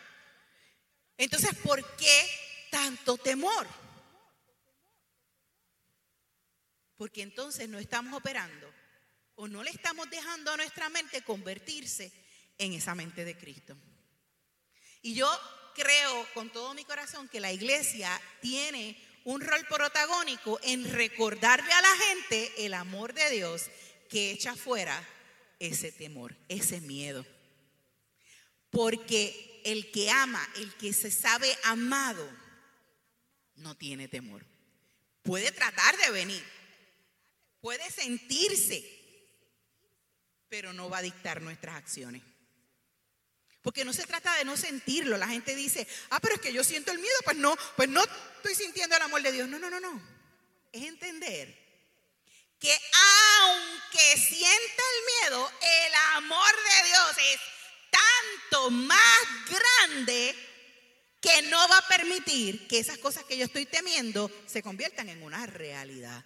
Entonces, 1.18 1.56
¿por 1.64 1.84
qué 1.98 2.30
tanto 2.70 3.18
temor? 3.18 3.66
Porque 6.96 7.24
entonces 7.24 7.68
no 7.68 7.80
estamos 7.80 8.14
operando 8.14 8.72
o 9.36 9.48
no 9.48 9.64
le 9.64 9.72
estamos 9.72 10.10
dejando 10.10 10.52
a 10.52 10.58
nuestra 10.58 10.90
mente 10.90 11.22
convertirse 11.24 12.12
en 12.58 12.74
esa 12.74 12.96
mente 12.96 13.26
de 13.26 13.38
Cristo. 13.38 13.76
Y 15.02 15.14
yo 15.14 15.30
creo 15.76 16.28
con 16.34 16.52
todo 16.52 16.74
mi 16.74 16.86
corazón 16.86 17.28
que 17.28 17.40
la 17.40 17.52
iglesia 17.52 18.10
tiene 18.42 18.98
un 19.24 19.42
rol 19.42 19.66
protagónico 19.68 20.60
en 20.64 20.92
recordarle 20.92 21.72
a 21.72 21.82
la 21.82 21.96
gente 22.08 22.66
el 22.66 22.74
amor 22.74 23.14
de 23.14 23.30
Dios 23.32 23.66
que 24.10 24.32
echa 24.32 24.56
fuera 24.56 25.08
ese 25.60 25.92
temor, 25.92 26.36
ese 26.50 26.82
miedo. 26.82 27.26
Porque 28.70 29.62
el 29.64 29.92
que 29.92 30.10
ama, 30.10 30.48
el 30.56 30.74
que 30.76 30.94
se 30.94 31.12
sabe 31.12 31.56
amado, 31.64 32.28
no 33.56 33.76
tiene 33.76 34.08
temor. 34.08 34.46
Puede 35.24 35.52
tratar 35.52 35.98
de 35.98 36.12
venir, 36.12 36.44
puede 37.60 37.90
sentirse 37.92 39.01
pero 40.52 40.74
no 40.74 40.90
va 40.90 40.98
a 40.98 41.02
dictar 41.02 41.42
nuestras 41.42 41.78
acciones. 41.78 42.22
Porque 43.62 43.86
no 43.86 43.94
se 43.94 44.06
trata 44.06 44.36
de 44.36 44.44
no 44.44 44.58
sentirlo. 44.58 45.18
La 45.18 45.30
gente 45.30 45.56
dice, 45.56 45.88
ah, 46.10 46.20
pero 46.20 46.36
es 46.36 46.42
que 46.42 46.52
yo 46.52 46.62
siento 46.62 46.92
el 46.92 47.00
miedo. 47.00 47.16
Pues 47.24 47.38
no, 47.38 47.56
pues 47.78 47.88
no 47.88 48.04
estoy 48.04 48.54
sintiendo 48.54 48.98
el 48.98 49.02
amor 49.02 49.22
de 49.22 49.32
Dios. 49.32 49.48
No, 49.48 49.58
no, 49.58 49.70
no, 49.70 49.80
no. 49.80 50.02
Es 50.74 50.84
entender 50.84 51.58
que 52.60 52.78
aunque 53.40 54.18
sienta 54.18 54.84
el 54.94 55.30
miedo, 55.30 55.52
el 55.86 55.94
amor 56.18 56.52
de 56.54 56.88
Dios 56.90 57.12
es 57.34 57.40
tanto 57.90 58.72
más 58.72 59.20
grande 59.48 60.36
que 61.22 61.44
no 61.44 61.66
va 61.70 61.78
a 61.78 61.88
permitir 61.88 62.68
que 62.68 62.80
esas 62.80 62.98
cosas 62.98 63.24
que 63.24 63.38
yo 63.38 63.46
estoy 63.46 63.68
temiendo 63.68 64.30
se 64.48 64.62
conviertan 64.62 65.08
en 65.08 65.24
una 65.24 65.46
realidad. 65.46 66.26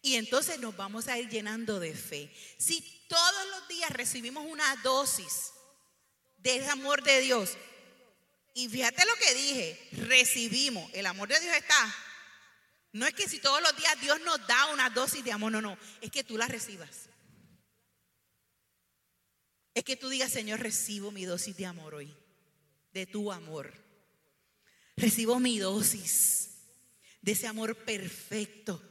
Y 0.00 0.14
entonces 0.14 0.60
nos 0.60 0.76
vamos 0.76 1.08
a 1.08 1.18
ir 1.18 1.28
llenando 1.28 1.80
de 1.80 1.92
fe. 1.92 2.32
Si 2.56 2.97
todos 3.08 3.48
los 3.50 3.68
días 3.68 3.90
recibimos 3.90 4.46
una 4.46 4.76
dosis 4.76 5.52
de 6.36 6.64
amor 6.68 7.02
de 7.02 7.20
Dios, 7.20 7.56
y 8.54 8.68
fíjate 8.68 9.04
lo 9.04 9.14
que 9.16 9.34
dije, 9.34 9.88
recibimos, 9.92 10.90
el 10.92 11.06
amor 11.06 11.28
de 11.28 11.38
Dios 11.40 11.54
está. 11.54 11.94
No 12.92 13.06
es 13.06 13.14
que 13.14 13.28
si 13.28 13.38
todos 13.38 13.62
los 13.62 13.76
días 13.76 14.00
Dios 14.00 14.20
nos 14.22 14.44
da 14.46 14.66
una 14.72 14.90
dosis 14.90 15.22
de 15.22 15.32
amor, 15.32 15.52
no, 15.52 15.60
no, 15.60 15.78
es 16.00 16.10
que 16.10 16.24
tú 16.24 16.36
la 16.36 16.48
recibas. 16.48 17.08
Es 19.74 19.84
que 19.84 19.96
tú 19.96 20.08
digas, 20.08 20.32
Señor, 20.32 20.58
recibo 20.58 21.12
mi 21.12 21.24
dosis 21.24 21.56
de 21.56 21.66
amor 21.66 21.94
hoy, 21.94 22.12
de 22.92 23.06
tu 23.06 23.30
amor. 23.30 23.72
Recibo 24.96 25.38
mi 25.38 25.60
dosis 25.60 26.50
de 27.20 27.32
ese 27.32 27.46
amor 27.46 27.76
perfecto 27.84 28.82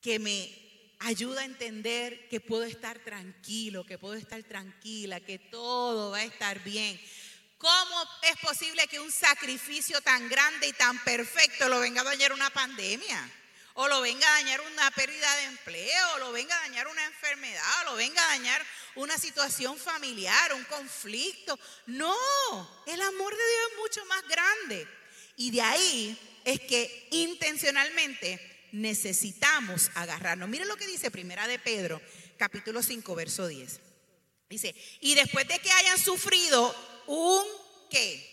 que 0.00 0.18
me 0.18 0.61
ayuda 1.04 1.42
a 1.42 1.44
entender 1.44 2.28
que 2.28 2.40
puedo 2.40 2.64
estar 2.64 2.98
tranquilo, 3.00 3.84
que 3.84 3.98
puedo 3.98 4.14
estar 4.14 4.42
tranquila, 4.42 5.20
que 5.20 5.38
todo 5.38 6.10
va 6.10 6.18
a 6.18 6.24
estar 6.24 6.62
bien. 6.62 7.00
¿Cómo 7.58 8.08
es 8.22 8.36
posible 8.38 8.86
que 8.88 9.00
un 9.00 9.12
sacrificio 9.12 10.00
tan 10.00 10.28
grande 10.28 10.66
y 10.66 10.72
tan 10.72 10.98
perfecto 11.04 11.68
lo 11.68 11.80
venga 11.80 12.00
a 12.00 12.04
dañar 12.04 12.32
una 12.32 12.50
pandemia? 12.50 13.30
O 13.74 13.88
lo 13.88 14.00
venga 14.02 14.28
a 14.28 14.32
dañar 14.32 14.60
una 14.60 14.90
pérdida 14.90 15.34
de 15.36 15.44
empleo, 15.44 16.14
o 16.14 16.18
lo 16.18 16.32
venga 16.32 16.54
a 16.54 16.60
dañar 16.62 16.88
una 16.88 17.04
enfermedad, 17.04 17.80
o 17.82 17.90
lo 17.90 17.96
venga 17.96 18.22
a 18.22 18.36
dañar 18.36 18.66
una 18.96 19.16
situación 19.16 19.78
familiar, 19.78 20.52
un 20.52 20.64
conflicto. 20.64 21.58
No, 21.86 22.84
el 22.86 23.00
amor 23.00 23.32
de 23.34 23.48
Dios 23.48 23.70
es 23.70 23.78
mucho 23.78 24.04
más 24.06 24.28
grande. 24.28 24.88
Y 25.36 25.50
de 25.52 25.62
ahí 25.62 26.42
es 26.44 26.60
que 26.60 27.08
intencionalmente 27.12 28.51
necesitamos 28.72 29.90
agarrarnos. 29.94 30.48
Miren 30.48 30.68
lo 30.68 30.76
que 30.76 30.86
dice 30.86 31.10
Primera 31.10 31.46
de 31.46 31.58
Pedro, 31.58 32.00
capítulo 32.36 32.82
5, 32.82 33.14
verso 33.14 33.46
10. 33.46 33.80
Dice, 34.48 34.74
y 35.00 35.14
después 35.14 35.46
de 35.46 35.58
que 35.58 35.70
hayan 35.70 35.98
sufrido 35.98 36.74
un 37.06 37.46
qué? 37.90 38.28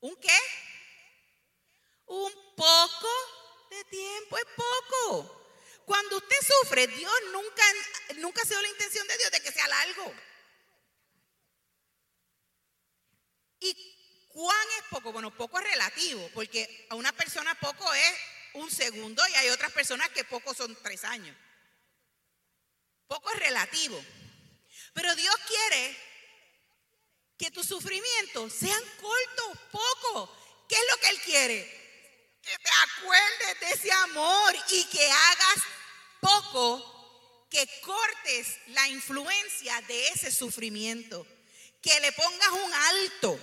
¿Un 0.00 0.16
qué? 0.16 0.38
Un 2.06 2.32
poco 2.56 3.08
de 3.70 3.84
tiempo 3.84 4.38
es 4.38 4.44
poco. 4.56 5.34
Cuando 5.84 6.18
usted 6.18 6.36
sufre, 6.60 6.86
Dios 6.86 7.12
nunca, 7.32 7.62
nunca 8.16 8.42
ha 8.42 8.46
sido 8.46 8.60
la 8.60 8.68
intención 8.68 9.06
de 9.08 9.16
Dios 9.16 9.30
de 9.30 9.40
que 9.40 9.52
sea 9.52 9.68
largo. 9.68 10.14
¿Y 13.60 14.26
cuán 14.28 14.68
es 14.78 14.84
poco? 14.90 15.12
Bueno, 15.12 15.34
poco 15.34 15.58
es 15.58 15.64
relativo, 15.64 16.30
porque 16.34 16.86
a 16.90 16.94
una 16.94 17.12
persona 17.12 17.54
poco 17.54 17.92
es 17.94 18.14
un 18.54 18.70
segundo 18.70 19.22
y 19.28 19.34
hay 19.34 19.48
otras 19.50 19.72
personas 19.72 20.08
que 20.10 20.24
poco 20.24 20.54
son 20.54 20.76
tres 20.82 21.04
años. 21.04 21.36
Poco 23.06 23.30
es 23.32 23.38
relativo. 23.38 24.04
Pero 24.92 25.14
Dios 25.14 25.34
quiere 25.46 25.96
que 27.38 27.50
tus 27.50 27.66
sufrimientos 27.66 28.52
sean 28.52 28.82
cortos, 29.00 29.58
poco. 29.70 30.66
¿Qué 30.68 30.74
es 30.74 30.84
lo 30.90 31.00
que 31.00 31.08
Él 31.08 31.20
quiere? 31.20 32.38
Que 32.42 32.56
te 32.58 32.70
acuerdes 32.70 33.60
de 33.60 33.70
ese 33.72 33.92
amor 33.92 34.54
y 34.70 34.84
que 34.84 35.10
hagas 35.10 35.62
poco 36.20 37.46
que 37.50 37.66
cortes 37.80 38.58
la 38.68 38.88
influencia 38.88 39.80
de 39.82 40.08
ese 40.08 40.30
sufrimiento, 40.30 41.26
que 41.80 41.98
le 42.00 42.12
pongas 42.12 42.50
un 42.50 42.74
alto. 42.74 43.40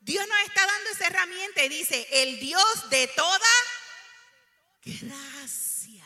Dios 0.00 0.26
nos 0.26 0.40
está 0.40 0.64
dando 0.64 0.90
esa 0.90 1.06
herramienta 1.08 1.64
y 1.64 1.68
dice, 1.68 2.08
el 2.10 2.40
Dios 2.40 2.90
de 2.90 3.08
toda 3.08 3.38
gracia. 4.88 6.04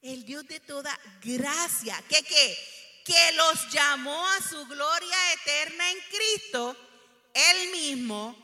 El 0.00 0.24
Dios 0.24 0.46
de 0.46 0.60
toda 0.60 0.96
gracia. 1.22 2.00
Que 2.08 3.32
los 3.32 3.70
llamó 3.70 4.26
a 4.28 4.40
su 4.40 4.64
gloria 4.66 5.16
eterna 5.34 5.90
en 5.90 5.98
Cristo. 6.10 6.76
Él 7.34 7.70
mismo 7.72 8.36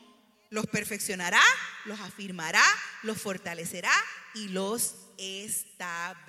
los 0.51 0.67
perfeccionará, 0.67 1.43
los 1.85 2.01
afirmará, 2.01 2.65
los 3.03 3.21
fortalecerá 3.21 3.95
y 4.35 4.49
los 4.49 4.97
establecerá. 5.17 6.21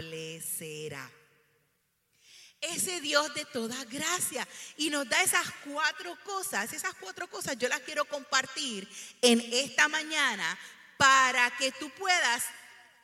Ese 2.62 3.02
Dios 3.02 3.34
de 3.34 3.46
toda 3.46 3.84
gracia. 3.86 4.48
Y 4.78 4.92
nos 4.92 5.10
da 5.10 5.24
esas 5.24 5.50
cuatro 5.66 6.16
cosas. 6.24 6.72
Esas 6.72 6.94
cuatro 6.96 7.28
cosas 7.30 7.58
yo 7.58 7.68
las 7.68 7.80
quiero 7.82 8.06
compartir 8.06 8.88
en 9.22 9.42
esta 9.52 9.88
mañana 9.88 10.60
para 11.01 11.50
que 11.58 11.72
tú 11.72 11.89
puedas 11.89 12.43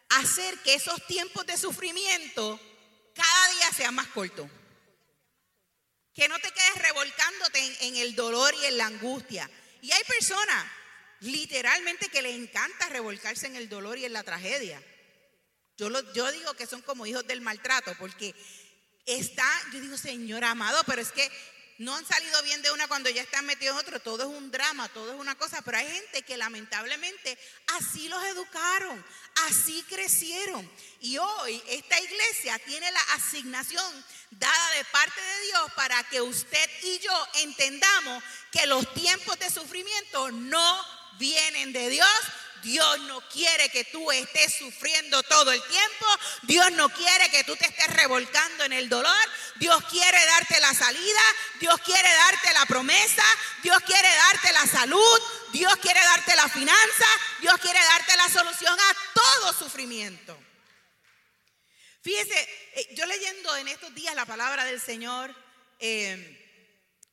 hacer 0.09 0.55
que 0.59 0.75
esos 0.75 1.03
tiempos 1.07 1.47
de 1.47 1.57
sufrimiento 1.57 2.59
cada 3.15 3.53
día 3.53 3.71
sean 3.75 3.95
más 3.95 4.05
cortos. 4.09 4.47
Que 6.13 6.29
no 6.29 6.37
te 6.37 6.51
quedes 6.51 6.75
revolcándote 6.75 7.87
en, 7.87 7.95
el 7.95 8.15
dolor 8.15 8.53
y 8.53 8.65
en 8.65 8.77
la 8.77 8.85
angustia. 8.85 9.49
Y 9.81 9.91
hay 9.91 10.03
personas 10.03 10.67
literalmente 11.21 12.09
que 12.09 12.21
les 12.21 12.35
encanta 12.35 12.87
revolcarse 12.89 13.47
en 13.47 13.55
el 13.55 13.67
dolor 13.67 13.97
y 13.97 14.05
en 14.05 14.13
la 14.13 14.21
tragedia. 14.21 14.79
Yo, 15.75 15.89
lo, 15.89 16.13
yo 16.13 16.31
digo 16.31 16.53
que 16.53 16.67
son 16.67 16.83
como 16.83 17.07
hijos 17.07 17.25
del 17.25 17.41
maltrato, 17.41 17.95
porque 17.97 18.35
está, 19.07 19.49
yo 19.73 19.81
digo, 19.81 19.97
Señor 19.97 20.43
amado, 20.43 20.83
pero 20.85 21.01
es 21.01 21.11
que 21.11 21.31
no 21.77 21.95
han 21.95 22.05
salido 22.05 22.41
bien 22.43 22.61
de 22.63 22.71
una 22.71 22.87
cuando 22.87 23.09
ya 23.09 23.21
están 23.21 23.45
metidos 23.45 23.77
otro. 23.77 23.99
Todo 23.99 24.23
es 24.23 24.29
un 24.29 24.49
drama, 24.49 24.89
todo 24.89 25.13
es 25.13 25.19
una 25.19 25.35
cosa. 25.35 25.61
Pero 25.61 25.77
hay 25.77 25.87
gente 25.87 26.23
que 26.23 26.37
lamentablemente 26.37 27.37
así 27.77 28.09
los 28.09 28.23
educaron, 28.23 29.05
así 29.47 29.83
crecieron. 29.83 30.69
Y 31.01 31.17
hoy 31.17 31.61
esta 31.67 31.99
iglesia 31.99 32.57
tiene 32.59 32.91
la 32.91 33.01
asignación 33.13 34.05
dada 34.31 34.71
de 34.71 34.85
parte 34.85 35.21
de 35.21 35.45
Dios 35.47 35.71
para 35.75 36.03
que 36.05 36.21
usted 36.21 36.69
y 36.83 36.99
yo 36.99 37.27
entendamos 37.35 38.23
que 38.51 38.65
los 38.65 38.91
tiempos 38.93 39.37
de 39.37 39.49
sufrimiento 39.49 40.31
no 40.31 40.85
vienen 41.19 41.73
de 41.73 41.89
Dios. 41.89 42.09
Dios 42.63 42.99
no 43.01 43.21
quiere 43.29 43.69
que 43.69 43.83
tú 43.85 44.11
estés 44.11 44.55
sufriendo 44.55 45.21
todo 45.23 45.51
el 45.51 45.61
tiempo. 45.61 46.05
Dios 46.43 46.71
no 46.73 46.89
quiere 46.89 47.29
que 47.29 47.43
tú 47.43 47.55
te 47.55 47.65
estés 47.65 47.87
revolcando 47.95 48.63
en 48.65 48.73
el 48.73 48.89
dolor. 48.89 49.15
Dios 49.55 49.83
quiere 49.85 50.25
darte 50.25 50.59
la 50.59 50.73
salida. 50.73 51.21
Dios 51.59 51.79
quiere 51.81 52.09
darte 52.09 52.53
la 52.53 52.65
promesa. 52.65 53.23
Dios 53.63 53.77
quiere 53.85 54.09
darte 54.15 54.53
la 54.53 54.65
salud. 54.67 55.21
Dios 55.51 55.75
quiere 55.77 55.99
darte 55.99 56.35
la 56.35 56.49
finanza. 56.49 57.07
Dios 57.41 57.55
quiere 57.61 57.79
darte 57.79 58.17
la 58.17 58.29
solución 58.29 58.77
a 58.79 58.95
todo 59.13 59.53
sufrimiento. 59.53 60.37
Fíjese, 62.01 62.39
eh, 62.75 62.95
yo 62.95 63.05
leyendo 63.05 63.55
en 63.57 63.67
estos 63.67 63.93
días 63.93 64.15
la 64.15 64.25
palabra 64.25 64.65
del 64.65 64.79
Señor. 64.79 65.35
Eh, 65.79 66.43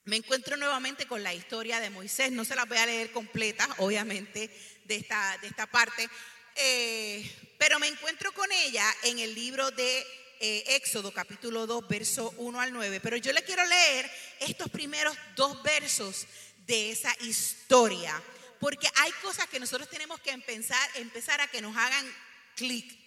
me 0.04 0.16
encuentro 0.16 0.58
nuevamente 0.58 1.06
con 1.06 1.22
la 1.22 1.32
historia 1.32 1.80
de 1.80 1.88
Moisés. 1.88 2.30
No 2.30 2.44
se 2.44 2.54
la 2.54 2.66
voy 2.66 2.76
a 2.76 2.84
leer 2.84 3.10
completa, 3.10 3.66
obviamente, 3.78 4.50
de 4.84 4.96
esta, 4.96 5.38
de 5.38 5.48
esta 5.48 5.66
parte. 5.66 6.08
Eh, 6.56 7.54
pero 7.58 7.78
me 7.78 7.88
encuentro 7.88 8.32
con 8.32 8.50
ella 8.52 8.84
en 9.02 9.18
el 9.18 9.34
libro 9.34 9.70
de 9.70 10.06
eh, 10.40 10.64
Éxodo, 10.76 11.12
capítulo 11.12 11.66
2, 11.66 11.88
verso 11.88 12.34
1 12.36 12.60
al 12.60 12.72
9. 12.72 13.00
Pero 13.00 13.16
yo 13.16 13.32
le 13.32 13.42
quiero 13.42 13.64
leer 13.64 14.10
estos 14.40 14.70
primeros 14.70 15.16
dos 15.36 15.62
versos 15.62 16.26
de 16.66 16.90
esa 16.90 17.14
historia. 17.20 18.22
Porque 18.60 18.88
hay 18.96 19.12
cosas 19.22 19.48
que 19.48 19.60
nosotros 19.60 19.88
tenemos 19.88 20.20
que 20.20 20.30
empezar, 20.30 20.90
empezar 20.96 21.40
a 21.40 21.48
que 21.48 21.60
nos 21.60 21.76
hagan 21.76 22.14
clic. 22.56 23.04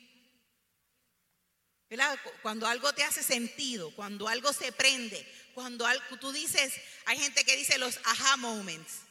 Cuando 2.42 2.68
algo 2.68 2.94
te 2.94 3.04
hace 3.04 3.24
sentido, 3.24 3.92
cuando 3.96 4.28
algo 4.28 4.52
se 4.52 4.72
prende, 4.74 5.26
cuando 5.54 5.88
tú 6.20 6.32
dices, 6.32 6.74
hay 7.06 7.18
gente 7.18 7.46
que 7.46 7.56
dice 7.56 7.78
los 7.78 8.00
aha 8.04 8.36
moments. 8.38 9.07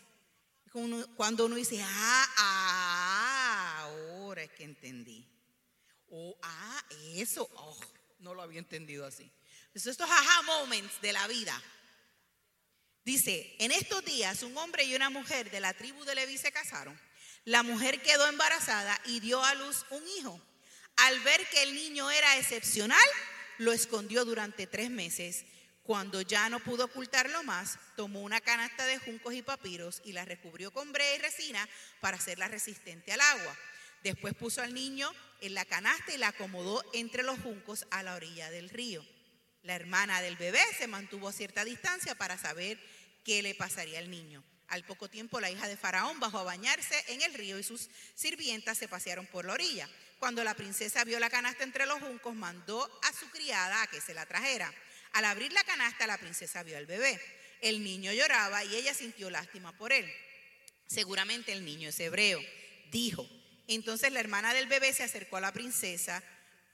Cuando 1.16 1.46
uno 1.46 1.56
dice, 1.56 1.82
ah, 1.82 2.26
ah, 2.36 3.78
ahora 3.80 4.42
es 4.42 4.50
que 4.50 4.64
entendí. 4.64 5.26
O, 6.08 6.36
ah, 6.42 6.84
eso, 7.14 7.48
oh, 7.54 7.80
no 8.18 8.34
lo 8.34 8.42
había 8.42 8.58
entendido 8.58 9.06
así. 9.06 9.30
estos 9.72 9.98
aha 10.00 10.42
moments 10.42 11.00
de 11.00 11.14
la 11.14 11.26
vida. 11.28 11.62
Dice, 13.06 13.56
en 13.58 13.72
estos 13.72 14.04
días 14.04 14.42
un 14.42 14.54
hombre 14.58 14.84
y 14.84 14.94
una 14.94 15.08
mujer 15.08 15.50
de 15.50 15.60
la 15.60 15.72
tribu 15.72 16.04
de 16.04 16.14
Leví 16.14 16.36
se 16.36 16.52
casaron. 16.52 17.00
La 17.44 17.62
mujer 17.62 18.02
quedó 18.02 18.26
embarazada 18.26 19.00
y 19.06 19.20
dio 19.20 19.42
a 19.42 19.54
luz 19.54 19.86
un 19.88 20.06
hijo. 20.18 20.38
Al 20.96 21.20
ver 21.20 21.48
que 21.48 21.62
el 21.62 21.74
niño 21.74 22.10
era 22.10 22.36
excepcional, 22.36 23.08
lo 23.56 23.72
escondió 23.72 24.26
durante 24.26 24.66
tres 24.66 24.90
meses 24.90 25.46
cuando 25.86 26.20
ya 26.20 26.48
no 26.48 26.58
pudo 26.58 26.86
ocultarlo 26.86 27.44
más, 27.44 27.78
tomó 27.94 28.20
una 28.22 28.40
canasta 28.40 28.84
de 28.86 28.98
juncos 28.98 29.34
y 29.34 29.42
papiros 29.42 30.02
y 30.04 30.12
la 30.12 30.24
recubrió 30.24 30.72
con 30.72 30.90
brea 30.90 31.14
y 31.14 31.18
resina 31.18 31.66
para 32.00 32.16
hacerla 32.16 32.48
resistente 32.48 33.12
al 33.12 33.20
agua. 33.20 33.56
Después 34.02 34.34
puso 34.34 34.62
al 34.62 34.74
niño 34.74 35.12
en 35.40 35.54
la 35.54 35.64
canasta 35.64 36.12
y 36.12 36.18
la 36.18 36.28
acomodó 36.28 36.84
entre 36.92 37.22
los 37.22 37.38
juncos 37.38 37.86
a 37.92 38.02
la 38.02 38.16
orilla 38.16 38.50
del 38.50 38.68
río. 38.68 39.06
La 39.62 39.76
hermana 39.76 40.20
del 40.22 40.36
bebé 40.36 40.62
se 40.76 40.88
mantuvo 40.88 41.28
a 41.28 41.32
cierta 41.32 41.64
distancia 41.64 42.16
para 42.16 42.36
saber 42.36 42.78
qué 43.24 43.42
le 43.42 43.54
pasaría 43.54 44.00
al 44.00 44.10
niño. 44.10 44.42
Al 44.68 44.84
poco 44.84 45.08
tiempo 45.08 45.40
la 45.40 45.50
hija 45.50 45.68
de 45.68 45.76
Faraón 45.76 46.18
bajó 46.18 46.40
a 46.40 46.44
bañarse 46.44 46.96
en 47.08 47.22
el 47.22 47.32
río 47.34 47.60
y 47.60 47.62
sus 47.62 47.88
sirvientas 48.16 48.76
se 48.76 48.88
pasearon 48.88 49.26
por 49.26 49.44
la 49.44 49.52
orilla. 49.52 49.88
Cuando 50.18 50.42
la 50.42 50.54
princesa 50.54 51.04
vio 51.04 51.20
la 51.20 51.30
canasta 51.30 51.62
entre 51.62 51.86
los 51.86 52.00
juncos, 52.00 52.34
mandó 52.34 52.82
a 53.04 53.12
su 53.12 53.28
criada 53.30 53.82
a 53.82 53.86
que 53.86 54.00
se 54.00 54.14
la 54.14 54.26
trajera. 54.26 54.72
Al 55.16 55.24
abrir 55.24 55.50
la 55.54 55.64
canasta, 55.64 56.06
la 56.06 56.18
princesa 56.18 56.62
vio 56.62 56.76
al 56.76 56.84
bebé. 56.84 57.18
El 57.62 57.82
niño 57.82 58.12
lloraba 58.12 58.62
y 58.64 58.76
ella 58.76 58.92
sintió 58.92 59.30
lástima 59.30 59.72
por 59.72 59.90
él. 59.90 60.06
Seguramente 60.86 61.52
el 61.52 61.64
niño 61.64 61.88
es 61.88 61.98
hebreo. 62.00 62.38
Dijo. 62.90 63.26
Entonces 63.66 64.12
la 64.12 64.20
hermana 64.20 64.52
del 64.52 64.66
bebé 64.66 64.92
se 64.92 65.04
acercó 65.04 65.38
a 65.38 65.40
la 65.40 65.54
princesa. 65.54 66.22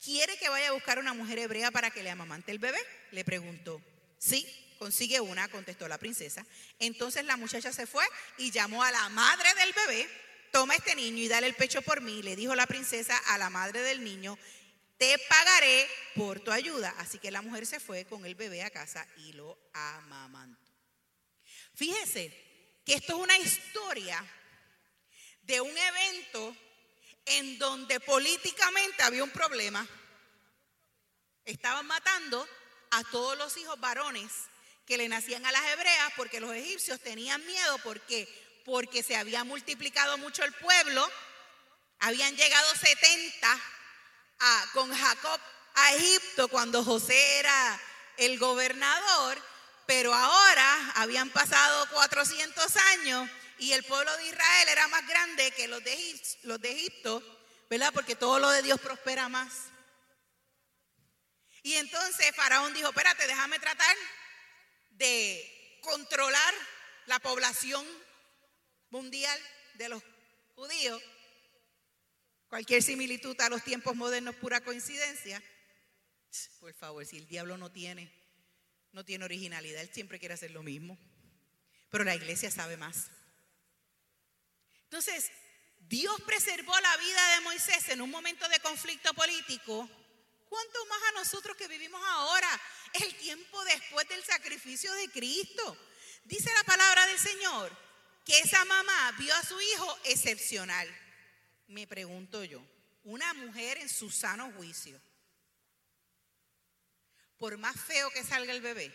¿Quiere 0.03 0.37
que 0.39 0.49
vaya 0.49 0.71
a 0.71 0.73
buscar 0.73 0.99
una 0.99 1.15
mujer 1.15 1.39
hebrea 1.39 1.71
para 1.71 1.93
que 1.93 2.03
le 2.03 2.11
amamante 2.11 2.51
el 2.51 2.59
bebé? 2.59 2.81
Le 3.13 3.25
preguntó. 3.25 3.81
Sí, 4.19 4.45
consigue 4.81 5.21
una, 5.21 5.47
contestó 5.47 5.87
la 5.87 5.99
princesa. 5.99 6.45
Entonces 6.81 7.25
la 7.25 7.37
muchacha 7.37 7.73
se 7.73 7.87
fue 7.87 8.05
y 8.39 8.51
llamó 8.51 8.83
a 8.83 8.91
la 8.91 9.09
madre 9.11 9.55
del 9.55 9.73
bebé. 9.73 10.09
Toma 10.51 10.75
este 10.75 10.97
niño 10.97 11.23
y 11.23 11.29
dale 11.29 11.47
el 11.47 11.55
pecho 11.55 11.81
por 11.81 12.01
mí, 12.01 12.25
le 12.25 12.35
dijo 12.35 12.57
la 12.57 12.67
princesa 12.67 13.17
a 13.29 13.39
la 13.39 13.51
madre 13.51 13.83
del 13.83 14.03
niño 14.03 14.37
te 15.03 15.19
pagaré 15.19 15.91
por 16.15 16.39
tu 16.39 16.53
ayuda. 16.53 16.95
Así 16.99 17.19
que 17.19 17.33
la 17.33 17.43
mujer 17.43 17.67
se 17.67 17.81
fue 17.81 18.05
con 18.05 18.25
el 18.25 18.37
bebé 18.37 18.63
a 18.63 18.71
casa 18.71 19.05
y 19.17 19.33
lo 19.33 19.59
amamantó. 19.73 20.71
Fíjese 21.75 22.31
que 22.87 22.95
esto 22.95 23.17
es 23.17 23.19
una 23.19 23.37
historia 23.37 24.25
de 25.43 25.61
un 25.61 25.77
evento 25.77 26.57
en 27.27 27.59
donde 27.59 27.99
políticamente 27.99 29.03
había 29.03 29.25
un 29.25 29.31
problema. 29.31 29.85
Estaban 31.45 31.85
matando 31.85 32.49
a 32.93 33.03
todos 33.03 33.37
los 33.37 33.57
hijos 33.57 33.81
varones 33.81 34.31
que 34.87 34.99
le 34.99 35.09
nacían 35.09 35.45
a 35.45 35.51
las 35.51 35.67
hebreas 35.73 36.13
porque 36.17 36.39
los 36.39 36.55
egipcios 36.55 37.01
tenían 37.01 37.45
miedo 37.45 37.77
porque 37.79 38.29
porque 38.65 39.03
se 39.03 39.17
había 39.17 39.43
multiplicado 39.43 40.17
mucho 40.19 40.45
el 40.45 40.53
pueblo, 40.53 41.05
habían 41.99 42.37
llegado 42.37 42.73
70 42.77 43.82
con 44.73 44.93
Jacob 44.95 45.41
a 45.75 45.95
Egipto 45.95 46.49
cuando 46.49 46.85
José 46.85 47.39
era 47.39 47.81
el 48.17 48.39
gobernador, 48.39 49.41
pero 49.87 50.13
ahora 50.13 50.93
habían 50.97 51.31
pasado 51.31 51.89
400 51.91 52.77
años 52.77 53.31
y 53.59 53.73
el 53.73 53.85
pueblo 53.85 54.15
de 54.17 54.27
Israel 54.27 54.69
era 54.69 54.89
más 54.89 55.07
grande 55.07 55.51
que 55.53 55.69
los 55.69 55.83
de, 55.85 55.93
Egipto, 55.93 56.39
los 56.43 56.61
de 56.61 56.73
Egipto, 56.73 57.41
¿verdad? 57.71 57.93
Porque 57.93 58.17
todo 58.17 58.39
lo 58.39 58.51
de 58.51 58.63
Dios 58.63 58.81
prospera 58.81 59.29
más. 59.29 59.53
Y 61.63 61.75
entonces 61.75 62.35
Faraón 62.35 62.75
dijo, 62.75 62.89
espérate, 62.89 63.27
déjame 63.27 63.59
tratar 63.61 63.97
de 64.91 65.79
controlar 65.83 66.55
la 67.07 67.21
población 67.21 67.87
mundial 68.91 69.41
de 69.75 69.89
los 69.89 70.03
judíos 70.55 71.01
Cualquier 72.53 72.83
similitud 72.83 73.41
a 73.41 73.49
los 73.49 73.65
tiempos 73.65 73.97
modernos, 73.97 74.35
pura 74.35 74.61
coincidencia. 74.61 75.43
Por 76.61 76.75
favor, 76.75 77.07
si 77.07 77.17
el 77.17 77.27
diablo 77.27 77.57
no 77.57 77.73
tiene, 77.73 78.13
no 78.93 79.07
tiene 79.07 79.25
originalidad, 79.25 79.81
él 79.81 79.89
siempre 79.91 80.19
quiere 80.19 80.35
hacer 80.35 80.51
lo 80.51 80.63
mismo. 80.63 80.99
Pero 81.89 82.05
la 82.05 82.15
iglesia 82.15 82.51
sabe 82.51 82.77
más. 82.77 83.07
Entonces, 84.85 85.33
Dios 85.79 86.21
preservó 86.27 86.79
la 86.79 86.97
vida 86.99 87.35
de 87.37 87.41
Moisés 87.41 87.89
en 87.89 88.03
un 88.03 88.11
momento 88.11 88.47
de 88.51 88.61
conflicto 88.61 89.15
político 89.15 89.89
¿Cuánto 90.53 90.85
más 90.85 91.03
a 91.09 91.13
nosotros 91.13 91.57
que 91.57 91.67
vivimos 91.67 92.03
ahora? 92.05 92.61
El 92.93 93.15
tiempo 93.15 93.65
después 93.65 94.07
del 94.07 94.23
sacrificio 94.23 94.93
de 94.93 95.09
Cristo. 95.09 95.79
Dice 96.25 96.51
la 96.55 96.65
palabra 96.65 97.07
del 97.07 97.19
Señor 97.19 97.75
que 98.27 98.39
esa 98.39 98.63
mamá 98.67 99.13
vio 99.13 99.35
a 99.35 99.43
su 99.43 99.59
hijo 99.59 99.99
excepcional. 100.05 100.87
Me 101.73 101.87
pregunto 101.87 102.45
yo, 102.45 102.63
una 103.05 103.33
mujer 103.33 103.79
en 103.79 103.89
su 103.89 104.11
sano 104.11 104.53
juicio, 104.53 105.01
por 107.39 107.57
más 107.57 107.81
feo 107.81 108.11
que 108.11 108.23
salga 108.23 108.53
el 108.53 108.61
bebé, 108.61 108.95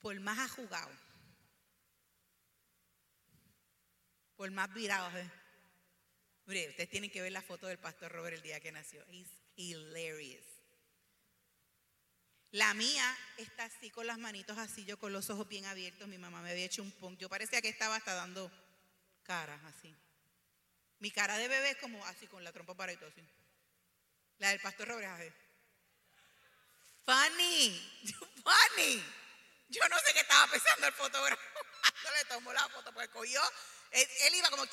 por 0.00 0.18
más 0.18 0.40
ajugado, 0.40 0.90
por 4.34 4.50
más 4.50 4.74
virado. 4.74 5.16
¿eh? 5.16 5.30
Mire, 6.46 6.70
ustedes 6.70 6.90
tienen 6.90 7.10
que 7.10 7.22
ver 7.22 7.30
la 7.30 7.42
foto 7.42 7.68
del 7.68 7.78
pastor 7.78 8.10
Robert 8.10 8.34
el 8.34 8.42
día 8.42 8.58
que 8.58 8.72
nació. 8.72 9.04
He's 9.08 9.30
hilarious. 9.54 10.44
La 12.50 12.74
mía 12.74 13.16
está 13.36 13.66
así 13.66 13.90
con 13.90 14.08
las 14.08 14.18
manitos 14.18 14.58
así, 14.58 14.84
yo 14.84 14.98
con 14.98 15.12
los 15.12 15.30
ojos 15.30 15.46
bien 15.46 15.66
abiertos. 15.66 16.08
Mi 16.08 16.18
mamá 16.18 16.42
me 16.42 16.50
había 16.50 16.64
hecho 16.64 16.82
un 16.82 16.90
punk. 16.90 17.20
Yo 17.20 17.28
parecía 17.28 17.62
que 17.62 17.68
estaba 17.68 17.94
hasta 17.94 18.14
dando 18.14 18.50
caras 19.22 19.62
así. 19.64 19.94
Mi 20.98 21.10
cara 21.10 21.36
de 21.36 21.48
bebé 21.48 21.70
es 21.70 21.76
como 21.76 22.04
así, 22.06 22.26
con 22.26 22.42
la 22.42 22.52
trompa 22.52 22.74
para 22.74 22.92
y 22.92 22.96
todo 22.96 23.08
así. 23.08 23.22
La 24.38 24.50
del 24.50 24.60
pastor 24.60 24.88
Robert. 24.88 25.34
Funny, 27.04 28.02
funny. 28.42 29.04
Yo 29.68 29.80
no 29.88 29.98
sé 29.98 30.12
qué 30.12 30.20
estaba 30.20 30.50
pensando 30.50 30.86
el 30.86 30.92
fotógrafo 30.92 31.42
cuando 32.02 32.10
le 32.18 32.24
tomó 32.26 32.52
la 32.52 32.68
foto, 32.68 32.92
porque 32.92 33.08
cogió, 33.08 33.40
él, 33.90 34.34
iba 34.34 34.50
como, 34.50 34.64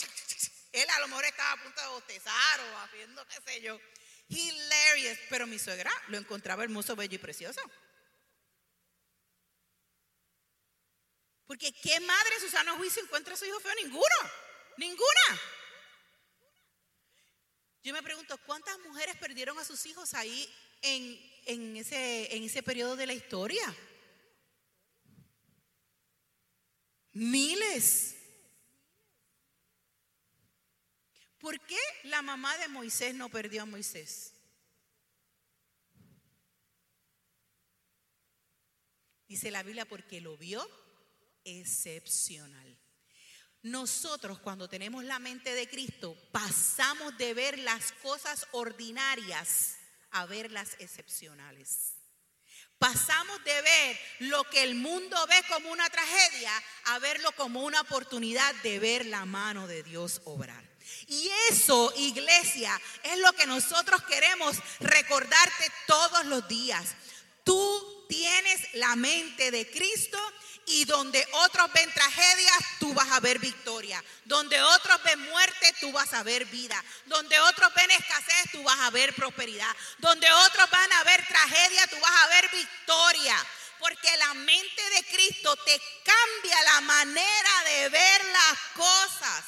él 0.71 0.89
a 0.89 0.99
lo 0.99 1.07
mejor 1.07 1.25
estaba 1.25 1.51
a 1.53 1.63
punto 1.63 1.81
de 1.81 1.87
bostezar 1.87 2.59
o 2.59 2.77
haciendo 2.79 3.25
qué 3.27 3.39
sé 3.45 3.61
yo. 3.61 3.79
Hilarious, 4.29 5.19
pero 5.29 5.45
mi 5.45 5.59
suegra 5.59 5.91
lo 6.07 6.17
encontraba 6.17 6.63
hermoso, 6.63 6.95
bello 6.95 7.15
y 7.15 7.19
precioso. 7.19 7.61
Porque 11.45 11.71
¿qué 11.73 11.99
madre 11.99 12.39
Susana 12.39 12.73
juicio 12.73 13.03
encuentra 13.03 13.33
a 13.33 13.37
su 13.37 13.45
hijo 13.45 13.59
feo? 13.59 13.75
Ninguno, 13.75 14.31
ninguna. 14.77 15.41
Yo 17.83 17.91
me 17.93 18.01
pregunto, 18.01 18.37
¿cuántas 18.45 18.79
mujeres 18.79 19.17
perdieron 19.17 19.59
a 19.59 19.65
sus 19.65 19.85
hijos 19.85 20.13
ahí 20.13 20.49
en, 20.81 21.75
ese, 21.75 22.33
en 22.33 22.43
ese 22.43 22.63
periodo 22.63 22.95
de 22.95 23.07
la 23.07 23.13
historia? 23.13 23.75
Miles. 27.11 28.15
¿Por 31.39 31.59
qué 31.59 31.79
la 32.05 32.21
mamá 32.21 32.57
de 32.57 32.69
Moisés 32.69 33.13
no 33.15 33.27
perdió 33.27 33.63
a 33.63 33.65
Moisés? 33.65 34.33
Dice 39.27 39.51
la 39.51 39.61
Biblia 39.61 39.83
porque 39.83 40.21
lo 40.21 40.37
vio 40.37 40.65
excepcional. 41.43 42.82
Nosotros 43.63 44.39
cuando 44.39 44.67
tenemos 44.67 45.05
la 45.05 45.19
mente 45.19 45.55
de 45.55 45.69
Cristo 45.69 46.17
pasamos 46.33 47.17
de 47.17 47.33
ver 47.33 47.57
las 47.59 47.93
cosas 47.93 48.45
ordinarias 48.51 49.77
a 50.11 50.25
ver 50.25 50.51
las 50.51 50.75
excepcionales. 50.79 51.93
Pasamos 52.77 53.41
de 53.45 53.61
ver 53.61 53.99
lo 54.19 54.43
que 54.49 54.63
el 54.63 54.75
mundo 54.75 55.15
ve 55.27 55.41
como 55.47 55.71
una 55.71 55.89
tragedia 55.89 56.51
a 56.87 56.99
verlo 56.99 57.31
como 57.37 57.63
una 57.63 57.79
oportunidad 57.79 58.53
de 58.63 58.79
ver 58.79 59.05
la 59.05 59.23
mano 59.23 59.65
de 59.65 59.81
Dios 59.81 60.19
obrar. 60.25 60.63
Y 61.07 61.29
eso, 61.49 61.93
iglesia, 61.95 62.79
es 63.03 63.17
lo 63.19 63.31
que 63.31 63.45
nosotros 63.45 64.03
queremos 64.03 64.57
recordarte 64.81 65.71
todos 65.87 66.25
los 66.25 66.45
días. 66.49 66.83
Tú 67.45 68.05
tienes 68.09 68.73
la 68.73 68.97
mente 68.97 69.51
de 69.51 69.69
Cristo 69.71 70.19
y 70.65 70.85
donde 70.85 71.25
otros 71.31 71.71
ven 71.73 71.91
tragedias, 71.93 72.57
tú 72.79 72.93
vas 72.93 73.11
a 73.11 73.19
ver 73.19 73.39
victoria. 73.39 74.03
Donde 74.25 74.61
otros 74.61 75.01
ven 75.03 75.19
muerte, 75.29 75.73
tú 75.79 75.91
vas 75.91 76.13
a 76.13 76.23
ver 76.23 76.45
vida. 76.45 76.81
Donde 77.05 77.39
otros 77.39 77.73
ven 77.73 77.91
escasez, 77.91 78.51
tú 78.51 78.63
vas 78.63 78.79
a 78.79 78.89
ver 78.89 79.13
prosperidad. 79.13 79.75
Donde 79.97 80.31
otros 80.31 80.69
van 80.69 80.93
a 80.93 81.03
ver 81.03 81.25
tragedia, 81.25 81.87
tú 81.87 81.99
vas 81.99 82.23
a 82.23 82.27
ver 82.27 82.49
victoria. 82.49 83.45
Porque 83.79 84.17
la 84.17 84.33
mente 84.35 84.89
de 84.91 85.03
Cristo 85.05 85.55
te 85.57 85.81
cambia 86.03 86.63
la 86.63 86.81
manera 86.81 87.63
de 87.65 87.89
ver 87.89 88.25
las 88.25 88.59
cosas. 88.75 89.43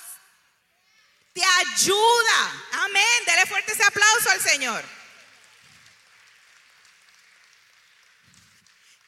Te 1.33 1.43
ayuda. 1.43 2.65
Amén. 2.73 3.25
Dele 3.25 3.45
fuerte 3.45 3.71
ese 3.71 3.83
aplauso 3.83 4.29
al 4.31 4.41
Señor. 4.41 4.83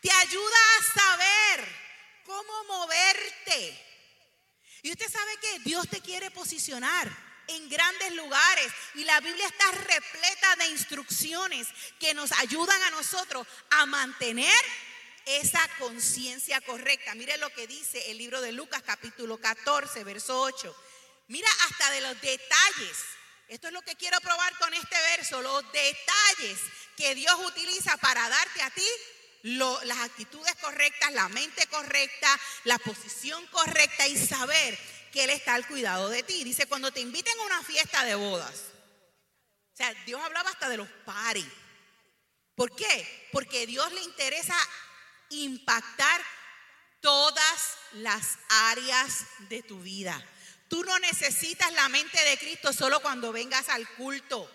Te 0.01 0.11
ayuda 0.11 0.57
a 0.77 0.99
saber 0.99 1.87
cómo 2.27 2.63
moverte. 2.65 3.83
Y 4.83 4.91
Dios 5.63 5.87
te 5.89 6.01
quiere 6.01 6.31
posicionar 6.31 7.09
en 7.47 7.69
grandes 7.69 8.13
lugares 8.13 8.71
y 8.95 9.03
la 9.03 9.19
Biblia 9.21 9.47
está 9.47 9.71
repleta 9.71 10.55
de 10.57 10.69
instrucciones 10.69 11.67
que 11.99 12.13
nos 12.13 12.31
ayudan 12.33 12.81
a 12.83 12.91
nosotros 12.91 13.47
a 13.71 13.85
mantener 13.85 14.53
esa 15.25 15.65
conciencia 15.79 16.61
correcta. 16.61 17.15
Mire 17.15 17.37
lo 17.37 17.49
que 17.49 17.67
dice 17.67 18.11
el 18.11 18.17
libro 18.17 18.41
de 18.41 18.51
Lucas 18.51 18.81
capítulo 18.85 19.37
14, 19.39 20.03
verso 20.03 20.39
8. 20.41 20.75
Mira 21.27 21.49
hasta 21.69 21.91
de 21.91 22.01
los 22.01 22.21
detalles. 22.21 22.97
Esto 23.49 23.67
es 23.67 23.73
lo 23.73 23.81
que 23.81 23.95
quiero 23.95 24.19
probar 24.21 24.57
con 24.57 24.73
este 24.73 24.95
verso, 25.15 25.41
los 25.41 25.63
detalles 25.71 26.59
que 26.97 27.15
Dios 27.15 27.35
utiliza 27.45 27.95
para 27.97 28.27
darte 28.27 28.61
a 28.61 28.69
ti 28.71 28.87
las 29.43 29.99
actitudes 29.99 30.53
correctas, 30.55 31.13
la 31.13 31.29
mente 31.29 31.65
correcta, 31.67 32.27
la 32.65 32.77
posición 32.79 33.45
correcta 33.47 34.07
y 34.07 34.17
saber 34.17 34.77
que 35.17 35.23
Él 35.23 35.31
está 35.31 35.55
al 35.55 35.65
cuidado 35.65 36.09
de 36.09 36.21
ti. 36.21 36.43
Dice, 36.43 36.67
cuando 36.67 36.91
te 36.91 36.99
inviten 36.99 37.33
a 37.39 37.45
una 37.45 37.63
fiesta 37.63 38.03
de 38.03 38.13
bodas, 38.13 38.65
o 39.73 39.75
sea, 39.75 39.91
Dios 40.05 40.21
hablaba 40.23 40.51
hasta 40.51 40.69
de 40.69 40.77
los 40.77 40.87
paris. 41.05 41.47
¿Por 42.53 42.75
qué? 42.75 43.27
Porque 43.31 43.65
Dios 43.65 43.91
le 43.93 44.03
interesa 44.03 44.55
impactar 45.31 46.21
todas 47.01 47.77
las 47.93 48.37
áreas 48.47 49.25
de 49.49 49.63
tu 49.63 49.81
vida. 49.81 50.23
Tú 50.69 50.83
no 50.83 50.99
necesitas 50.99 51.73
la 51.73 51.89
mente 51.89 52.23
de 52.23 52.37
Cristo 52.37 52.71
solo 52.71 52.99
cuando 52.99 53.31
vengas 53.31 53.69
al 53.69 53.89
culto 53.95 54.47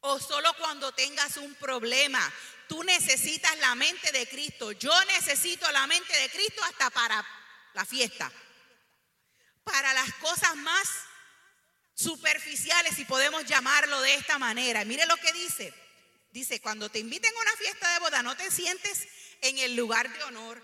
o 0.00 0.18
solo 0.18 0.52
cuando 0.58 0.90
tengas 0.90 1.36
un 1.36 1.54
problema. 1.54 2.32
Tú 2.66 2.82
necesitas 2.82 3.56
la 3.58 3.76
mente 3.76 4.10
de 4.10 4.26
Cristo. 4.28 4.72
Yo 4.72 5.04
necesito 5.04 5.70
la 5.70 5.86
mente 5.86 6.12
de 6.18 6.30
Cristo 6.30 6.64
hasta 6.64 6.90
para 6.90 7.24
la 7.74 7.84
fiesta. 7.84 8.32
Para 9.64 9.92
las 9.94 10.12
cosas 10.14 10.54
más 10.56 10.88
superficiales, 11.94 12.94
si 12.94 13.04
podemos 13.04 13.44
llamarlo 13.44 14.00
de 14.00 14.14
esta 14.14 14.38
manera. 14.38 14.84
Mire 14.84 15.06
lo 15.06 15.16
que 15.16 15.32
dice. 15.32 15.72
Dice, 16.30 16.60
cuando 16.60 16.88
te 16.88 16.98
inviten 16.98 17.32
a 17.34 17.40
una 17.40 17.56
fiesta 17.56 17.92
de 17.94 18.00
boda, 18.00 18.22
no 18.22 18.36
te 18.36 18.50
sientes 18.50 19.06
en 19.40 19.58
el 19.58 19.76
lugar 19.76 20.12
de 20.12 20.22
honor. 20.24 20.62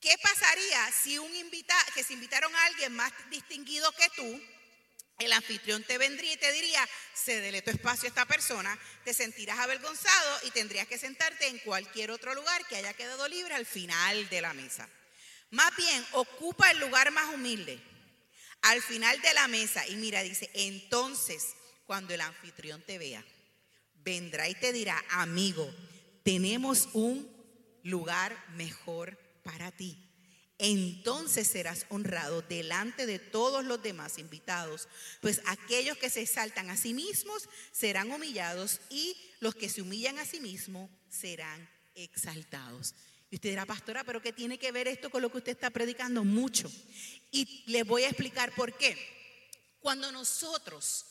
¿Qué 0.00 0.16
pasaría 0.22 0.92
si 0.92 1.18
un 1.18 1.34
invita, 1.36 1.76
que 1.94 2.02
se 2.02 2.14
invitaron 2.14 2.54
a 2.54 2.64
alguien 2.64 2.94
más 2.94 3.12
distinguido 3.30 3.92
que 3.92 4.08
tú? 4.10 4.42
el 5.20 5.32
anfitrión 5.32 5.84
te 5.84 5.98
vendría 5.98 6.32
y 6.32 6.36
te 6.36 6.50
diría, 6.50 6.88
cédele 7.14 7.62
tu 7.62 7.70
espacio 7.70 8.06
a 8.06 8.08
esta 8.08 8.26
persona, 8.26 8.78
te 9.04 9.14
sentirás 9.14 9.58
avergonzado 9.58 10.40
y 10.44 10.50
tendrías 10.50 10.86
que 10.86 10.98
sentarte 10.98 11.46
en 11.46 11.58
cualquier 11.58 12.10
otro 12.10 12.34
lugar 12.34 12.66
que 12.66 12.76
haya 12.76 12.94
quedado 12.94 13.28
libre 13.28 13.54
al 13.54 13.66
final 13.66 14.28
de 14.30 14.40
la 14.40 14.54
mesa. 14.54 14.88
Más 15.50 15.74
bien, 15.76 16.04
ocupa 16.12 16.70
el 16.70 16.78
lugar 16.78 17.10
más 17.10 17.34
humilde, 17.34 17.80
al 18.62 18.82
final 18.82 19.20
de 19.20 19.34
la 19.34 19.48
mesa. 19.48 19.86
Y 19.88 19.96
mira, 19.96 20.22
dice, 20.22 20.50
entonces, 20.54 21.54
cuando 21.86 22.14
el 22.14 22.20
anfitrión 22.20 22.82
te 22.82 22.98
vea, 22.98 23.24
vendrá 23.94 24.48
y 24.48 24.54
te 24.54 24.72
dirá, 24.72 25.02
amigo, 25.10 25.72
tenemos 26.22 26.88
un 26.92 27.28
lugar 27.82 28.36
mejor 28.54 29.18
para 29.42 29.72
ti 29.72 29.98
entonces 30.60 31.48
serás 31.48 31.86
honrado 31.88 32.42
delante 32.42 33.06
de 33.06 33.18
todos 33.18 33.64
los 33.64 33.82
demás 33.82 34.18
invitados, 34.18 34.88
pues 35.22 35.40
aquellos 35.46 35.96
que 35.96 36.10
se 36.10 36.20
exaltan 36.20 36.68
a 36.68 36.76
sí 36.76 36.92
mismos 36.92 37.48
serán 37.72 38.12
humillados 38.12 38.78
y 38.90 39.16
los 39.40 39.54
que 39.54 39.70
se 39.70 39.80
humillan 39.80 40.18
a 40.18 40.26
sí 40.26 40.38
mismos 40.38 40.90
serán 41.08 41.66
exaltados. 41.94 42.94
Y 43.30 43.36
usted 43.36 43.50
dirá, 43.50 43.64
pastora, 43.64 44.02
pero 44.02 44.20
¿qué 44.20 44.32
tiene 44.32 44.58
que 44.58 44.72
ver 44.72 44.88
esto 44.88 45.08
con 45.08 45.22
lo 45.22 45.30
que 45.30 45.38
usted 45.38 45.52
está 45.52 45.70
predicando? 45.70 46.24
Mucho. 46.24 46.70
Y 47.30 47.62
le 47.66 47.84
voy 47.84 48.02
a 48.02 48.08
explicar 48.08 48.52
por 48.54 48.76
qué. 48.76 48.96
Cuando 49.78 50.10
nosotros 50.10 51.06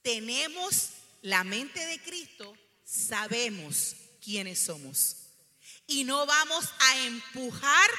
tenemos 0.00 0.90
la 1.20 1.44
mente 1.44 1.84
de 1.84 2.00
Cristo, 2.00 2.56
sabemos 2.84 3.96
quiénes 4.24 4.58
somos. 4.58 5.16
Y 5.86 6.04
no 6.04 6.24
vamos 6.24 6.68
a 6.80 7.04
empujar 7.04 7.90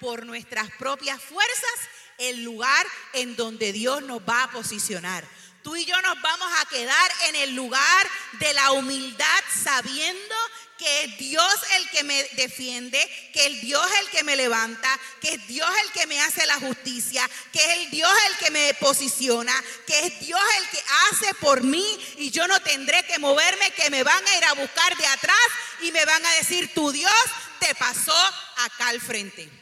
por 0.00 0.24
nuestras 0.24 0.70
propias 0.78 1.20
fuerzas 1.20 1.78
el 2.18 2.44
lugar 2.44 2.86
en 3.12 3.36
donde 3.36 3.72
Dios 3.72 4.02
nos 4.02 4.20
va 4.20 4.44
a 4.44 4.50
posicionar. 4.50 5.28
Tú 5.62 5.76
y 5.76 5.84
yo 5.84 6.00
nos 6.02 6.20
vamos 6.22 6.48
a 6.60 6.66
quedar 6.66 7.12
en 7.28 7.36
el 7.36 7.54
lugar 7.54 8.10
de 8.40 8.54
la 8.54 8.72
humildad 8.72 9.40
sabiendo 9.64 10.34
que 10.78 11.04
es 11.04 11.18
Dios 11.18 11.54
el 11.76 11.90
que 11.90 12.04
me 12.04 12.22
defiende, 12.34 12.98
que 13.32 13.46
es 13.46 13.60
Dios 13.60 13.84
el 14.00 14.10
que 14.10 14.22
me 14.22 14.36
levanta, 14.36 14.88
que 15.20 15.34
es 15.34 15.46
Dios 15.48 15.68
el 15.84 15.90
que 15.90 16.06
me 16.06 16.20
hace 16.20 16.46
la 16.46 16.54
justicia, 16.60 17.28
que 17.52 17.58
es 17.58 17.78
el 17.80 17.90
Dios 17.90 18.12
el 18.30 18.36
que 18.38 18.50
me 18.52 18.74
posiciona, 18.74 19.52
que 19.86 20.06
es 20.06 20.20
Dios 20.20 20.40
el 20.58 20.68
que 20.68 20.84
hace 21.10 21.34
por 21.34 21.62
mí 21.62 21.84
y 22.18 22.30
yo 22.30 22.46
no 22.46 22.60
tendré 22.62 23.02
que 23.04 23.18
moverme, 23.18 23.72
que 23.72 23.90
me 23.90 24.04
van 24.04 24.24
a 24.26 24.36
ir 24.36 24.44
a 24.44 24.52
buscar 24.54 24.96
de 24.96 25.06
atrás 25.06 25.48
y 25.82 25.90
me 25.90 26.04
van 26.04 26.24
a 26.24 26.34
decir, 26.34 26.72
tu 26.72 26.92
Dios 26.92 27.12
te 27.58 27.74
pasó 27.74 28.16
acá 28.56 28.88
al 28.88 29.00
frente. 29.00 29.57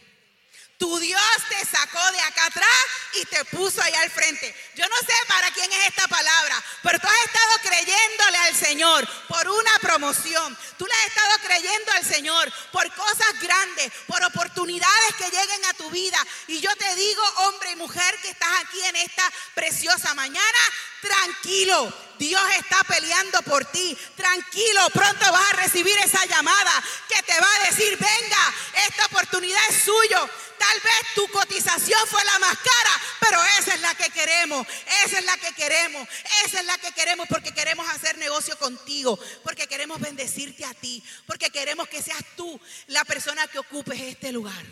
Tu 0.78 0.98
Dios 0.98 1.22
te 1.48 1.64
sacó 1.64 2.12
de 2.12 2.20
acá 2.20 2.46
atrás 2.46 2.84
y 3.14 3.24
te 3.24 3.44
puso 3.46 3.80
allá 3.80 4.00
al 4.02 4.10
frente. 4.10 4.54
Yo 4.74 4.86
no 4.86 4.96
sé 4.96 5.14
para 5.26 5.50
quién 5.52 5.72
es 5.72 5.88
esta 5.88 6.06
palabra, 6.06 6.62
pero 6.82 6.98
tú 6.98 7.06
has 7.06 7.24
estado 7.24 7.52
creyéndole 7.62 8.38
al 8.38 8.54
Señor 8.54 9.08
por 9.26 9.48
una 9.48 9.78
promoción. 9.80 10.56
Tú 10.76 10.86
le 10.86 10.92
has 10.92 11.06
estado 11.06 11.38
creyendo 11.46 11.92
al 11.92 12.04
Señor 12.04 12.52
por 12.72 12.94
cosas 12.94 13.40
grandes, 13.40 13.90
por 14.06 14.22
oportunidades 14.24 15.14
que 15.16 15.30
lleguen 15.30 15.64
a 15.64 15.74
tu 15.74 15.88
vida. 15.90 16.18
Y 16.48 16.60
yo 16.60 16.74
te 16.76 16.94
digo, 16.94 17.22
hombre 17.46 17.70
y 17.70 17.76
mujer 17.76 18.14
que 18.20 18.28
estás 18.28 18.48
aquí 18.60 18.82
en 18.82 18.96
esta 18.96 19.32
preciosa 19.54 20.12
mañana, 20.14 20.58
tranquilo. 21.00 21.92
Dios 22.18 22.42
está 22.58 22.82
peleando 22.84 23.42
por 23.42 23.64
ti. 23.66 23.96
Tranquilo, 24.16 24.88
pronto 24.92 25.32
vas 25.32 25.52
a 25.52 25.56
recibir 25.56 25.96
esa 25.98 26.24
llamada 26.26 26.72
que 27.08 27.22
te 27.22 27.38
va 27.40 27.46
a 27.46 27.70
decir, 27.70 27.96
venga, 27.98 28.54
esta 28.86 29.06
oportunidad 29.06 29.60
es 29.70 29.82
suyo. 29.82 30.30
Tal 30.58 30.80
vez 30.80 31.14
tu 31.14 31.28
cotización 31.28 32.00
fue 32.06 32.24
la 32.24 32.38
más 32.38 32.56
cara, 32.56 33.00
pero 33.20 33.38
esa 33.58 33.74
es 33.74 33.80
la 33.80 33.94
que 33.94 34.10
queremos, 34.10 34.66
esa 35.04 35.18
es 35.18 35.24
la 35.24 35.36
que 35.36 35.52
queremos, 35.52 36.08
esa 36.44 36.60
es 36.60 36.66
la 36.66 36.78
que 36.78 36.92
queremos 36.92 37.28
porque 37.28 37.52
queremos 37.52 37.86
hacer 37.88 38.16
negocio 38.16 38.58
contigo, 38.58 39.18
porque 39.42 39.66
queremos 39.66 40.00
bendecirte 40.00 40.64
a 40.64 40.72
ti, 40.74 41.02
porque 41.26 41.50
queremos 41.50 41.88
que 41.88 42.02
seas 42.02 42.24
tú 42.36 42.58
la 42.86 43.04
persona 43.04 43.46
que 43.48 43.58
ocupes 43.58 44.00
este 44.00 44.32
lugar. 44.32 44.64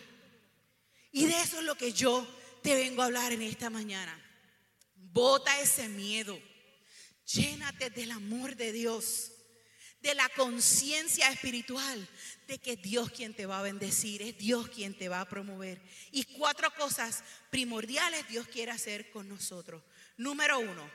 Y 1.13 1.27
de 1.27 1.41
eso 1.41 1.59
es 1.59 1.65
lo 1.65 1.77
que 1.77 1.93
yo 1.93 2.27
te 2.63 2.75
vengo 2.75 3.03
a 3.03 3.05
hablar 3.05 3.33
en 3.33 3.43
esta 3.43 3.71
mañana. 3.71 4.19
Bota 4.97 5.61
ese 5.61 5.89
miedo, 5.89 6.41
llénate 7.27 7.91
del 7.91 8.11
amor 8.11 8.57
de 8.57 8.73
Dios 8.73 9.33
de 10.05 10.15
la 10.15 10.29
conciencia 10.29 11.31
espiritual 11.31 12.07
de 12.47 12.59
que 12.59 12.77
Dios 12.77 13.11
quien 13.11 13.33
te 13.33 13.47
va 13.47 13.61
a 13.61 13.63
bendecir, 13.63 14.21
es 14.21 14.37
Dios 14.37 14.69
quien 14.69 14.93
te 14.93 15.09
va 15.09 15.23
a 15.23 15.29
promover. 15.29 15.81
Y 16.13 16.25
cuatro 16.25 16.71
cosas 16.75 17.25
primordiales 17.51 18.29
Dios 18.29 18.47
quiere 18.49 18.71
hacer 18.71 19.11
con 19.11 19.31
nosotros. 19.31 19.83
Número 20.19 20.59
uno, 20.59 20.91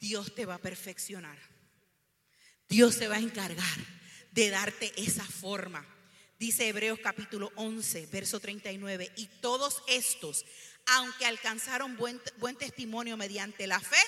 Dios 0.00 0.34
te 0.34 0.46
va 0.46 0.54
a 0.54 0.58
perfeccionar. 0.58 1.38
Dios 2.66 2.94
se 2.94 3.08
va 3.08 3.16
a 3.16 3.20
encargar 3.20 3.78
de 4.30 4.48
darte 4.48 4.90
esa 4.96 5.24
forma. 5.24 5.86
Dice 6.38 6.66
Hebreos 6.66 6.98
capítulo 7.02 7.52
11, 7.56 8.06
verso 8.06 8.40
39, 8.40 9.12
y 9.16 9.26
todos 9.42 9.82
estos, 9.86 10.46
aunque 10.86 11.26
alcanzaron 11.26 11.98
buen, 11.98 12.18
buen 12.38 12.56
testimonio 12.56 13.18
mediante 13.18 13.66
la 13.66 13.80
fe, 13.80 13.98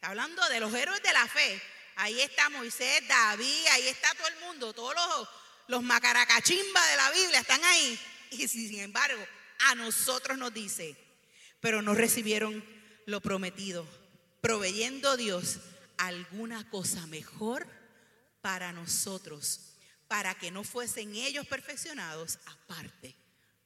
hablando 0.00 0.48
de 0.48 0.60
los 0.60 0.74
héroes 0.74 1.02
de 1.02 1.12
la 1.12 1.26
fe, 1.26 1.62
Ahí 2.00 2.18
está 2.22 2.48
Moisés, 2.48 3.06
David, 3.06 3.66
ahí 3.72 3.88
está 3.88 4.14
todo 4.14 4.26
el 4.28 4.36
mundo, 4.36 4.72
todos 4.72 4.94
los, 4.94 5.28
los 5.68 5.82
macaracachimbas 5.82 6.90
de 6.90 6.96
la 6.96 7.10
Biblia 7.10 7.40
están 7.40 7.62
ahí. 7.62 8.00
Y 8.30 8.46
sin 8.48 8.78
embargo, 8.78 9.22
a 9.58 9.74
nosotros 9.74 10.38
nos 10.38 10.54
dice, 10.54 10.96
pero 11.60 11.82
no 11.82 11.94
recibieron 11.94 12.64
lo 13.06 13.20
prometido, 13.20 13.86
proveyendo 14.40 15.16
Dios 15.18 15.58
alguna 15.98 16.70
cosa 16.70 17.06
mejor 17.08 17.66
para 18.40 18.72
nosotros, 18.72 19.74
para 20.06 20.34
que 20.36 20.52
no 20.52 20.62
fuesen 20.62 21.14
ellos 21.16 21.46
perfeccionados 21.48 22.38
aparte 22.46 23.16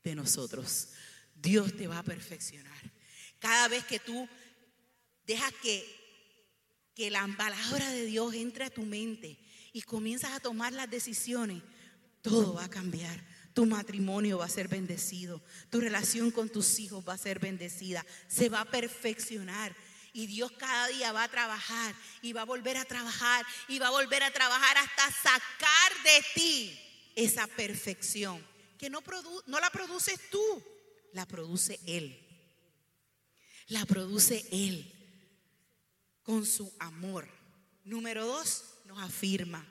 de 0.03 0.15
nosotros. 0.15 0.89
Dios 1.35 1.77
te 1.77 1.87
va 1.87 1.99
a 1.99 2.03
perfeccionar. 2.03 2.91
Cada 3.39 3.69
vez 3.69 3.85
que 3.85 4.01
tú 4.01 4.27
dejas 5.27 5.53
que 5.63 6.04
que 6.95 7.11
la 7.11 7.27
palabra 7.37 7.91
de 7.91 8.07
Dios 8.07 8.35
entre 8.35 8.65
a 8.65 8.71
tu 8.71 8.83
mente 8.83 9.37
y 9.73 9.83
comienzas 9.83 10.33
a 10.33 10.41
tomar 10.41 10.73
las 10.73 10.89
decisiones, 10.89 11.63
todo 12.23 12.55
va 12.55 12.65
a 12.65 12.71
cambiar. 12.71 13.23
Tu 13.53 13.67
matrimonio 13.67 14.39
va 14.39 14.47
a 14.47 14.49
ser 14.49 14.67
bendecido, 14.69 15.43
tu 15.71 15.81
relación 15.81 16.31
con 16.31 16.49
tus 16.49 16.79
hijos 16.81 17.05
va 17.07 17.15
a 17.15 17.19
ser 17.19 17.39
bendecida, 17.39 18.05
se 18.27 18.49
va 18.49 18.63
a 18.63 18.71
perfeccionar. 18.71 19.75
Y 20.13 20.27
Dios 20.27 20.53
cada 20.53 20.89
día 20.89 21.13
va 21.13 21.25
a 21.25 21.29
trabajar 21.29 21.95
y 22.23 22.33
va 22.33 22.43
a 22.43 22.47
volver 22.47 22.77
a 22.77 22.85
trabajar 22.85 23.45
y 23.69 23.79
va 23.81 23.89
a 23.89 23.91
volver 23.91 24.23
a 24.23 24.33
trabajar 24.33 24.77
hasta 24.79 25.11
sacar 25.11 26.03
de 26.05 26.25
ti 26.35 26.81
esa 27.17 27.47
perfección 27.49 28.45
que 28.79 28.91
no, 28.91 29.03
no 29.47 29.61
la 29.61 29.71
produces 29.71 30.19
tú, 30.31 30.63
la 31.13 31.27
produce 31.27 31.81
Él. 31.87 32.21
La 33.69 33.87
produce 33.87 34.45
Él 34.51 35.04
su 36.45 36.73
amor. 36.79 37.29
Número 37.85 38.27
dos, 38.27 38.65
nos 38.87 38.99
afirma. 39.03 39.67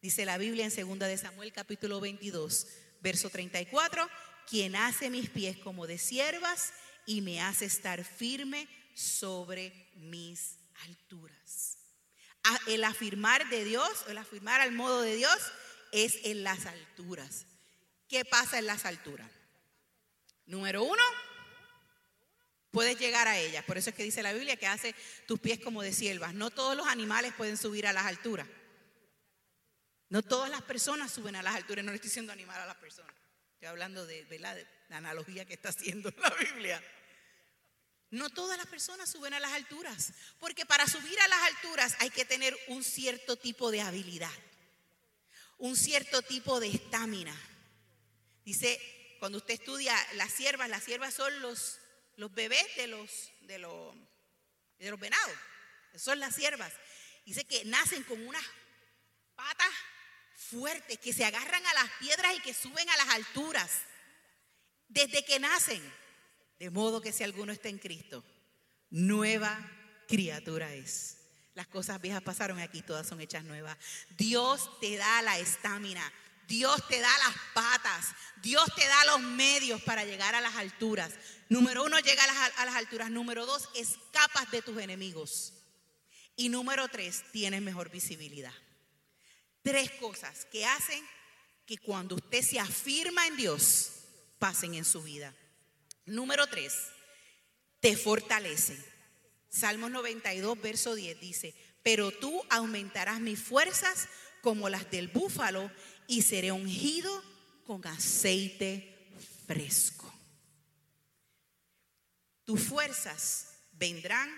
Dice 0.00 0.24
la 0.24 0.38
Biblia 0.38 0.64
en 0.64 0.70
2 0.70 0.98
de 0.98 1.18
Samuel 1.18 1.52
capítulo 1.52 2.00
22, 2.00 2.66
verso 3.00 3.28
34, 3.28 4.08
quien 4.48 4.74
hace 4.76 5.10
mis 5.10 5.28
pies 5.28 5.58
como 5.58 5.86
de 5.86 5.98
siervas 5.98 6.72
y 7.06 7.20
me 7.20 7.40
hace 7.40 7.66
estar 7.66 8.04
firme 8.04 8.68
sobre 8.94 9.90
mis 9.96 10.56
alturas. 10.86 11.78
El 12.66 12.84
afirmar 12.84 13.48
de 13.50 13.64
Dios, 13.64 14.04
el 14.08 14.18
afirmar 14.18 14.60
al 14.60 14.72
modo 14.72 15.02
de 15.02 15.16
Dios 15.16 15.36
es 15.92 16.18
en 16.24 16.42
las 16.42 16.66
alturas. 16.66 17.46
¿Qué 18.08 18.24
pasa 18.24 18.58
en 18.58 18.66
las 18.66 18.86
alturas? 18.86 19.30
Número 20.46 20.82
uno, 20.82 21.02
puedes 22.70 22.98
llegar 22.98 23.28
a 23.28 23.38
ella. 23.38 23.64
Por 23.64 23.78
eso 23.78 23.90
es 23.90 23.96
que 23.96 24.02
dice 24.02 24.22
la 24.22 24.32
Biblia 24.32 24.56
que 24.56 24.66
hace 24.66 24.94
tus 25.26 25.40
pies 25.40 25.60
como 25.60 25.82
de 25.82 25.92
siervas. 25.92 26.34
No 26.34 26.50
todos 26.50 26.76
los 26.76 26.86
animales 26.86 27.32
pueden 27.36 27.56
subir 27.56 27.86
a 27.86 27.92
las 27.92 28.06
alturas. 28.06 28.46
No 30.08 30.22
todas 30.22 30.50
las 30.50 30.62
personas 30.62 31.12
suben 31.12 31.36
a 31.36 31.42
las 31.42 31.54
alturas. 31.54 31.84
No 31.84 31.92
le 31.92 31.96
estoy 31.96 32.08
diciendo 32.08 32.32
animar 32.32 32.60
a 32.60 32.66
las 32.66 32.76
personas. 32.76 33.14
Estoy 33.54 33.68
hablando 33.68 34.06
de, 34.06 34.38
la, 34.38 34.56
la 34.88 34.96
analogía 34.96 35.44
que 35.44 35.54
está 35.54 35.68
haciendo 35.68 36.12
la 36.18 36.30
Biblia. 36.30 36.82
No 38.10 38.28
todas 38.28 38.58
las 38.58 38.66
personas 38.66 39.08
suben 39.08 39.34
a 39.34 39.40
las 39.40 39.52
alturas. 39.52 40.12
Porque 40.38 40.66
para 40.66 40.86
subir 40.86 41.18
a 41.20 41.28
las 41.28 41.42
alturas 41.42 41.96
hay 42.00 42.10
que 42.10 42.24
tener 42.24 42.56
un 42.68 42.82
cierto 42.82 43.36
tipo 43.36 43.70
de 43.70 43.82
habilidad. 43.82 44.32
Un 45.58 45.76
cierto 45.76 46.22
tipo 46.22 46.58
de 46.58 46.68
estamina. 46.68 47.36
Dice, 48.44 48.80
cuando 49.20 49.38
usted 49.38 49.54
estudia 49.54 49.94
las 50.14 50.32
siervas, 50.32 50.68
las 50.68 50.82
siervas 50.82 51.14
son 51.14 51.40
los 51.40 51.78
los 52.16 52.32
bebés 52.32 52.66
de 52.76 52.86
los, 52.86 53.30
de 53.42 53.58
los, 53.58 53.94
de 54.78 54.90
los 54.90 55.00
venados. 55.00 55.36
Son 55.96 56.18
las 56.20 56.34
siervas. 56.34 56.72
Dice 57.24 57.44
que 57.44 57.64
nacen 57.64 58.02
con 58.04 58.26
unas 58.26 58.44
patas 59.34 59.70
fuertes 60.34 60.98
que 60.98 61.12
se 61.12 61.24
agarran 61.24 61.64
a 61.66 61.74
las 61.74 61.90
piedras 61.98 62.36
y 62.36 62.40
que 62.40 62.54
suben 62.54 62.88
a 62.88 62.96
las 62.96 63.08
alturas. 63.10 63.70
Desde 64.88 65.24
que 65.24 65.38
nacen. 65.38 65.82
De 66.58 66.70
modo 66.70 67.00
que 67.00 67.12
si 67.12 67.24
alguno 67.24 67.52
está 67.52 67.68
en 67.68 67.78
Cristo, 67.78 68.22
nueva 68.90 69.58
criatura 70.06 70.74
es. 70.74 71.16
Las 71.54 71.66
cosas 71.68 72.00
viejas 72.00 72.22
pasaron 72.22 72.58
aquí, 72.58 72.82
todas 72.82 73.06
son 73.06 73.20
hechas 73.20 73.44
nuevas. 73.44 73.76
Dios 74.10 74.78
te 74.80 74.96
da 74.96 75.22
la 75.22 75.38
estamina. 75.38 76.12
Dios 76.50 76.84
te 76.88 76.98
da 76.98 77.18
las 77.18 77.36
patas, 77.54 78.06
Dios 78.42 78.66
te 78.74 78.84
da 78.84 79.04
los 79.04 79.20
medios 79.20 79.80
para 79.82 80.04
llegar 80.04 80.34
a 80.34 80.40
las 80.40 80.56
alturas. 80.56 81.12
Número 81.48 81.84
uno, 81.84 81.96
llega 82.00 82.24
a 82.24 82.64
las, 82.64 82.74
alturas. 82.74 83.08
Número 83.08 83.46
dos, 83.46 83.68
escapas 83.76 84.50
de 84.50 84.60
tus 84.60 84.76
enemigos. 84.78 85.52
Y 86.34 86.48
número 86.48 86.88
tres, 86.88 87.22
tienes 87.30 87.62
mejor 87.62 87.88
visibilidad. 87.88 88.52
Tres 89.62 89.92
cosas 89.92 90.44
que 90.46 90.66
hacen 90.66 91.06
que 91.66 91.78
cuando 91.78 92.16
usted 92.16 92.42
se 92.42 92.58
afirma 92.58 93.28
en 93.28 93.36
Dios, 93.36 93.92
pasen 94.40 94.74
en 94.74 94.84
su 94.84 95.04
vida. 95.04 95.32
Número 96.04 96.48
tres, 96.48 96.74
te 97.78 97.96
fortalecen. 97.96 98.84
Salmos 99.48 99.92
92, 99.92 100.60
verso 100.60 100.96
10 100.96 101.20
dice, 101.20 101.54
pero 101.84 102.10
tú 102.10 102.42
aumentarás 102.50 103.20
mis 103.20 103.40
fuerzas 103.40 104.08
como 104.42 104.68
las 104.68 104.90
del 104.90 105.08
búfalo 105.08 105.70
y 106.10 106.22
seré 106.22 106.50
ungido 106.50 107.22
con 107.64 107.86
aceite 107.86 108.98
fresco. 109.46 110.12
Tus 112.44 112.60
fuerzas 112.60 113.60
vendrán 113.74 114.28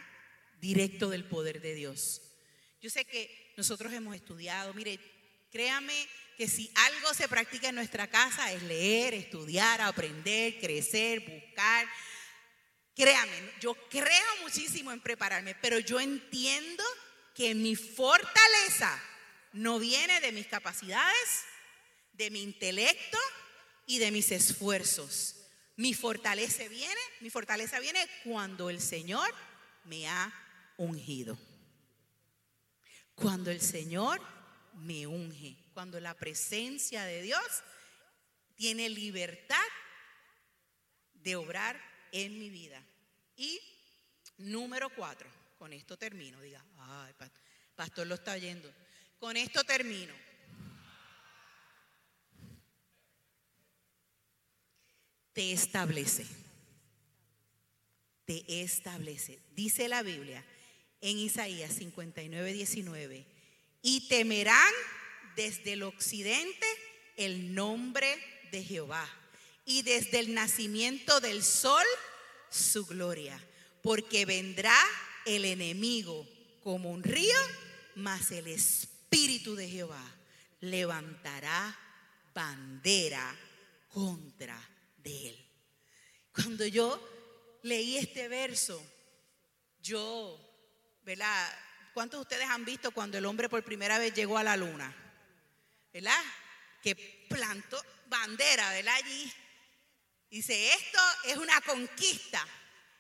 directo 0.61 1.08
del 1.08 1.24
poder 1.24 1.62
de 1.62 1.74
Dios. 1.74 2.20
Yo 2.82 2.90
sé 2.90 3.06
que 3.06 3.54
nosotros 3.56 3.90
hemos 3.94 4.14
estudiado, 4.14 4.74
mire, 4.74 5.00
créame 5.50 6.06
que 6.37 6.46
si 6.46 6.70
algo 6.74 7.14
se 7.14 7.26
practica 7.26 7.70
en 7.70 7.76
nuestra 7.76 8.06
casa 8.06 8.52
es 8.52 8.62
leer, 8.64 9.14
estudiar, 9.14 9.80
aprender, 9.80 10.61
crecer, 10.61 11.20
buscar. 11.20 11.88
Créame, 12.94 13.50
yo 13.62 13.74
creo 13.88 14.37
muchísimo 14.42 14.92
en 14.92 15.00
prepararme, 15.00 15.54
pero 15.54 15.78
yo 15.78 15.98
entiendo 16.00 16.85
que 17.35 17.54
mi 17.54 17.76
fortaleza 17.76 19.02
no 19.54 19.78
viene 19.78 20.20
de 20.20 20.32
mis 20.32 20.46
capacidades, 20.46 21.46
de 22.12 22.31
mi 22.31 22.42
intelecto 22.42 23.18
y 23.87 23.98
de 23.98 24.11
mis 24.11 24.31
esfuerzos. 24.31 25.37
Mi 25.77 25.94
fortaleza 25.94 26.68
viene, 26.68 27.01
mi 27.20 27.31
fortaleza 27.31 27.81
viene 27.81 28.07
cuando 28.25 28.70
el 28.70 28.81
Señor 28.81 29.35
me 29.85 30.09
ha 30.09 30.33
ungido. 30.77 31.38
Cuando 33.14 33.51
el 33.51 33.61
Señor 33.61 34.20
me 34.75 35.07
unge, 35.07 35.57
cuando 35.75 36.01
la 36.01 36.14
presencia 36.14 37.05
de 37.05 37.22
Dios 37.22 37.44
tiene 38.55 38.88
libertad 38.88 39.57
de 41.14 41.37
obrar 41.37 41.81
en 42.12 42.38
mi 42.38 42.51
vida. 42.51 42.83
Y 43.37 43.61
número 44.38 44.90
cuatro, 44.90 45.29
con 45.59 45.72
esto 45.72 45.96
termino, 45.96 46.40
diga, 46.40 46.64
ay, 46.79 47.14
pastor 47.75 48.07
lo 48.07 48.16
está 48.16 48.33
oyendo. 48.33 48.72
Con 49.18 49.37
esto 49.37 49.64
termino. 49.64 50.14
Te 55.32 55.52
establece. 55.52 56.26
Te 58.24 58.62
establece. 58.62 59.40
Dice 59.54 59.88
la 59.88 60.02
Biblia 60.02 60.44
en 61.00 61.18
Isaías 61.18 61.74
59, 61.74 62.52
19. 62.52 63.26
Y 63.82 64.08
temerán 64.08 64.72
desde 65.36 65.72
el 65.72 65.82
occidente 65.82 66.66
el 67.16 67.54
nombre 67.54 68.16
de 68.50 68.62
Jehová. 68.62 69.08
Y 69.64 69.82
desde 69.82 70.18
el 70.18 70.34
nacimiento 70.34 71.20
del 71.20 71.42
sol 71.42 71.84
su 72.50 72.84
gloria. 72.84 73.42
Porque 73.82 74.26
vendrá 74.26 74.76
el 75.24 75.44
enemigo 75.44 76.28
como 76.62 76.90
un 76.90 77.02
río, 77.02 77.36
mas 77.96 78.30
el 78.30 78.46
espíritu 78.46 79.54
de 79.54 79.68
Jehová 79.68 80.04
levantará 80.60 81.76
bandera 82.34 83.36
contra 83.92 84.71
de 85.02 85.28
él. 85.28 85.48
Cuando 86.34 86.66
yo 86.66 87.00
leí 87.62 87.98
este 87.98 88.28
verso, 88.28 88.82
yo, 89.80 90.38
¿verdad? 91.02 91.48
¿Cuántos 91.92 92.18
de 92.18 92.22
ustedes 92.22 92.48
han 92.48 92.64
visto 92.64 92.90
cuando 92.90 93.18
el 93.18 93.26
hombre 93.26 93.48
por 93.48 93.62
primera 93.64 93.98
vez 93.98 94.14
llegó 94.14 94.38
a 94.38 94.44
la 94.44 94.56
luna? 94.56 94.94
¿Verdad? 95.92 96.22
Que 96.82 97.26
plantó 97.28 97.82
bandera, 98.06 98.70
¿verdad? 98.70 98.94
Allí. 98.94 99.32
Dice, 100.30 100.72
esto 100.72 100.98
es 101.24 101.36
una 101.36 101.60
conquista. 101.60 102.46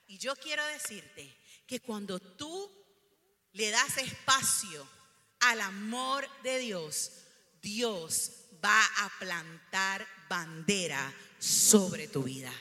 Y 0.06 0.18
yo 0.18 0.36
quiero 0.36 0.64
decirte 0.66 1.34
que 1.66 1.80
cuando 1.80 2.20
tú 2.20 2.70
le 3.52 3.70
das 3.70 3.96
espacio 3.96 4.86
al 5.40 5.60
amor 5.62 6.28
de 6.42 6.58
Dios, 6.58 7.12
Dios 7.62 8.32
va 8.62 8.84
a 8.98 9.10
plantar 9.18 10.06
bandera 10.28 11.12
sobre 11.42 12.06
tu 12.06 12.22
vida. 12.22 12.52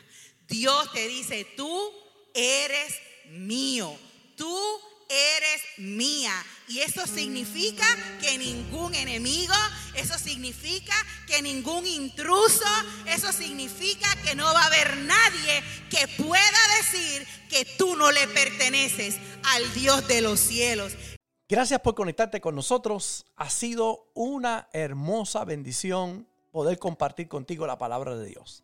Dios 0.48 0.92
te 0.92 1.08
dice, 1.08 1.46
tú 1.56 1.92
eres 2.34 2.96
mío, 3.30 3.96
tú 4.36 4.58
eres 5.08 5.62
mía. 5.78 6.34
Y 6.68 6.80
eso 6.80 7.06
significa 7.06 7.86
que 8.20 8.40
ningún 8.40 8.96
enemigo, 8.96 9.54
eso 9.94 10.18
significa 10.18 10.96
que 11.28 11.44
ningún 11.44 11.86
intruso, 11.86 12.66
eso 13.06 13.32
significa 13.32 14.08
que 14.24 14.34
no 14.34 14.46
va 14.46 14.64
a 14.64 14.68
haber 14.68 14.98
nadie 14.98 15.64
que 15.90 16.08
pueda 16.24 16.60
decir 16.78 17.28
que 17.50 17.66
tú 17.78 17.96
no 17.96 18.12
le 18.12 18.28
perteneces 18.30 19.18
al 19.44 19.74
Dios 19.76 20.08
de 20.08 20.22
los 20.22 20.40
cielos. 20.40 20.94
Gracias 21.48 21.82
por 21.82 21.94
conectarte 21.94 22.42
con 22.42 22.56
nosotros. 22.56 23.26
Ha 23.36 23.50
sido 23.52 24.10
una 24.16 24.70
hermosa 24.74 25.46
bendición 25.46 26.28
poder 26.52 26.80
compartir 26.80 27.28
contigo 27.28 27.68
la 27.68 27.78
palabra 27.78 28.16
de 28.16 28.26
Dios. 28.26 28.64